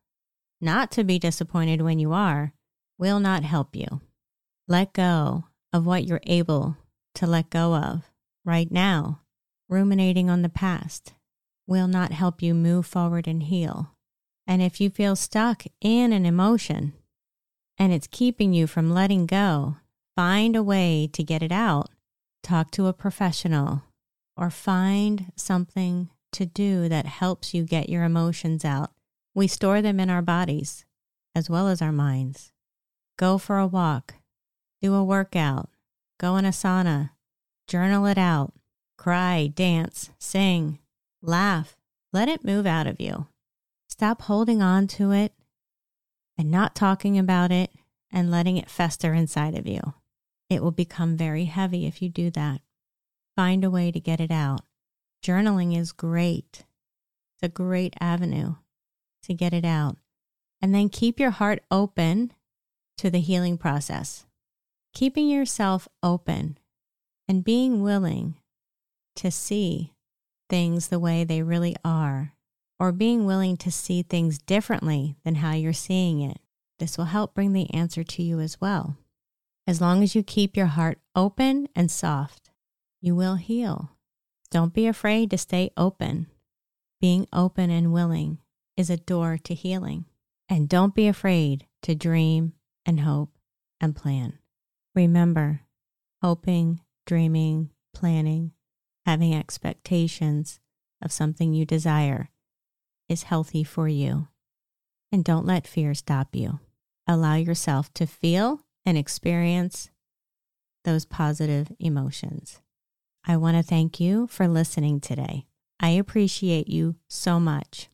not 0.60 0.92
to 0.92 1.04
be 1.04 1.20
disappointed 1.20 1.82
when 1.82 2.00
you 2.00 2.14
are, 2.14 2.54
will 2.98 3.20
not 3.20 3.44
help 3.44 3.76
you. 3.76 4.02
Let 4.68 4.94
go 4.94 5.46
of 5.72 5.86
what 5.86 6.06
you're 6.06 6.22
able 6.24 6.78
to 7.16 7.28
let 7.28 7.50
go 7.50 7.76
of 7.76 8.12
right 8.44 8.72
now. 8.72 9.22
Ruminating 9.70 10.30
on 10.30 10.42
the 10.42 10.50
past 10.50 11.14
will 11.68 11.88
not 11.88 12.12
help 12.12 12.42
you 12.42 12.54
move 12.54 12.86
forward 12.86 13.28
and 13.28 13.44
heal. 13.44 13.92
And 14.48 14.62
if 14.62 14.80
you 14.80 14.90
feel 14.90 15.16
stuck 15.16 15.64
in 15.82 16.14
an 16.14 16.26
emotion 16.26 16.94
and 17.78 17.92
it's 17.92 18.08
keeping 18.08 18.54
you 18.54 18.66
from 18.66 18.94
letting 18.94 19.26
go, 19.26 19.76
find 20.16 20.56
a 20.56 20.64
way 20.64 21.10
to 21.14 21.24
get 21.24 21.44
it 21.44 21.52
out. 21.52 21.90
Talk 22.44 22.72
to 22.72 22.88
a 22.88 22.94
professional 22.94 23.84
or 24.38 24.50
find 24.50 25.34
something 25.36 26.10
to 26.34 26.46
do 26.46 26.90
that 26.90 27.06
helps 27.06 27.54
you 27.54 27.64
get 27.64 27.90
your 27.90 28.04
emotions 28.04 28.66
out. 28.66 28.92
We 29.34 29.48
store 29.48 29.82
them 29.82 30.00
in 30.00 30.10
our 30.10 30.22
bodies 30.22 30.86
as 31.36 31.50
well 31.50 31.68
as 31.68 31.82
our 31.82 31.92
minds. 31.92 32.52
Go 33.18 33.38
for 33.38 33.58
a 33.58 33.68
walk, 33.68 34.16
do 34.82 34.94
a 34.94 35.04
workout, 35.04 35.70
go 36.20 36.38
in 36.38 36.46
a 36.46 36.50
sauna, 36.50 37.12
journal 37.68 38.06
it 38.06 38.18
out, 38.18 38.54
cry, 38.98 39.52
dance, 39.54 40.10
sing, 40.18 40.80
laugh. 41.22 41.76
Let 42.14 42.30
it 42.30 42.46
move 42.46 42.66
out 42.66 42.88
of 42.88 43.00
you. 43.00 43.28
Stop 43.88 44.24
holding 44.24 44.62
on 44.62 44.88
to 44.88 45.12
it 45.12 45.34
and 46.38 46.50
not 46.50 46.76
talking 46.76 47.18
about 47.18 47.52
it 47.52 47.72
and 48.12 48.32
letting 48.32 48.58
it 48.58 48.70
fester 48.70 49.14
inside 49.14 49.56
of 49.56 49.68
you. 49.68 49.94
It 50.50 50.64
will 50.64 50.72
become 50.72 51.18
very 51.18 51.46
heavy 51.46 51.86
if 51.86 52.02
you 52.02 52.10
do 52.10 52.32
that. 52.32 52.62
Find 53.36 53.64
a 53.64 53.70
way 53.70 53.92
to 53.92 54.00
get 54.00 54.20
it 54.20 54.32
out. 54.32 54.62
Journaling 55.28 55.78
is 55.78 55.92
great. 55.92 56.64
It's 57.34 57.44
a 57.44 57.50
great 57.50 57.96
avenue 58.00 58.56
to 59.24 59.34
get 59.34 59.52
it 59.52 59.66
out. 59.66 59.98
And 60.62 60.74
then 60.74 60.88
keep 60.88 61.20
your 61.20 61.32
heart 61.32 61.60
open 61.70 62.32
to 62.98 63.10
the 63.10 63.20
healing 63.20 63.58
process. 63.58 64.26
Keeping 64.94 65.28
yourself 65.28 65.90
open 66.02 66.58
and 67.28 67.44
being 67.44 67.84
willing 67.84 68.36
to 69.18 69.30
see 69.30 69.92
things 70.50 70.88
the 70.88 70.98
way 70.98 71.26
they 71.26 71.44
really 71.44 71.76
are, 71.84 72.32
or 72.80 72.94
being 72.94 73.26
willing 73.26 73.58
to 73.58 73.70
see 73.70 74.04
things 74.04 74.38
differently 74.38 75.18
than 75.26 75.36
how 75.36 75.52
you're 75.52 75.74
seeing 75.74 76.22
it. 76.22 76.40
This 76.80 76.98
will 76.98 77.06
help 77.06 77.34
bring 77.34 77.52
the 77.52 77.70
answer 77.74 78.06
to 78.06 78.24
you 78.24 78.40
as 78.40 78.62
well. 78.62 78.96
As 79.68 79.82
long 79.82 80.04
as 80.04 80.16
you 80.16 80.24
keep 80.24 80.56
your 80.56 80.68
heart 80.68 81.00
open 81.16 81.68
and 81.76 81.92
soft, 81.92 82.50
you 83.02 83.14
will 83.14 83.36
heal. 83.36 83.92
Don't 84.50 84.74
be 84.74 84.88
afraid 84.88 85.30
to 85.32 85.38
stay 85.38 85.72
open. 85.76 86.28
Being 87.02 87.28
open 87.34 87.70
and 87.70 87.92
willing 87.92 88.40
is 88.76 88.90
a 88.90 88.98
door 88.98 89.38
to 89.44 89.54
healing. 89.54 90.06
And 90.50 90.70
don't 90.70 90.96
be 90.96 91.08
afraid 91.08 91.66
to 91.84 91.96
dream 91.96 92.54
and 92.86 93.02
hope 93.02 93.38
and 93.82 93.96
plan. 93.96 94.40
Remember, 94.96 95.62
hoping, 96.22 96.80
dreaming, 97.06 97.72
planning, 97.94 98.54
having 99.06 99.36
expectations 99.36 100.60
of 101.02 101.12
something 101.12 101.54
you 101.54 101.66
desire 101.66 102.30
is 103.10 103.24
healthy 103.24 103.64
for 103.64 103.88
you. 103.88 104.28
And 105.12 105.24
don't 105.24 105.46
let 105.46 105.68
fear 105.68 105.94
stop 105.94 106.36
you. 106.36 106.60
Allow 107.06 107.36
yourself 107.36 107.94
to 107.96 108.06
feel 108.06 108.62
and 108.86 108.98
experience 108.98 109.90
those 110.84 111.06
positive 111.06 111.72
emotions. 111.80 112.62
I 113.30 113.36
want 113.36 113.58
to 113.58 113.64
thank 113.64 114.00
you 114.00 114.28
for 114.28 114.48
listening 114.48 115.02
today. 115.02 115.48
I 115.82 115.90
appreciate 115.90 116.70
you 116.70 116.96
so 117.10 117.42
much. 117.42 117.90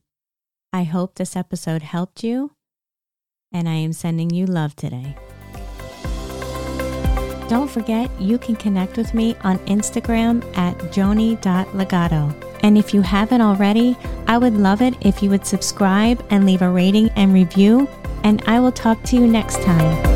I 0.72 0.84
hope 0.84 1.16
this 1.16 1.34
episode 1.34 1.82
helped 1.82 2.22
you, 2.22 2.52
and 3.52 3.68
I 3.68 3.74
am 3.74 3.92
sending 3.92 4.30
you 4.30 4.46
love 4.46 4.76
today. 4.76 5.16
Don't 7.48 7.68
forget, 7.68 8.10
you 8.20 8.38
can 8.38 8.54
connect 8.54 8.96
with 8.96 9.12
me 9.12 9.34
on 9.42 9.58
Instagram 9.66 10.44
at 10.56 10.78
joni.legato. 10.92 12.34
And 12.62 12.78
if 12.78 12.94
you 12.94 13.02
haven't 13.02 13.42
already, 13.42 13.96
I 14.28 14.38
would 14.38 14.54
love 14.54 14.82
it 14.82 14.94
if 15.00 15.20
you 15.20 15.30
would 15.30 15.46
subscribe 15.46 16.24
and 16.30 16.46
leave 16.46 16.62
a 16.62 16.70
rating 16.70 17.10
and 17.16 17.34
review. 17.34 17.88
And 18.22 18.40
I 18.46 18.60
will 18.60 18.72
talk 18.72 19.02
to 19.04 19.16
you 19.16 19.26
next 19.26 19.62
time. 19.62 20.13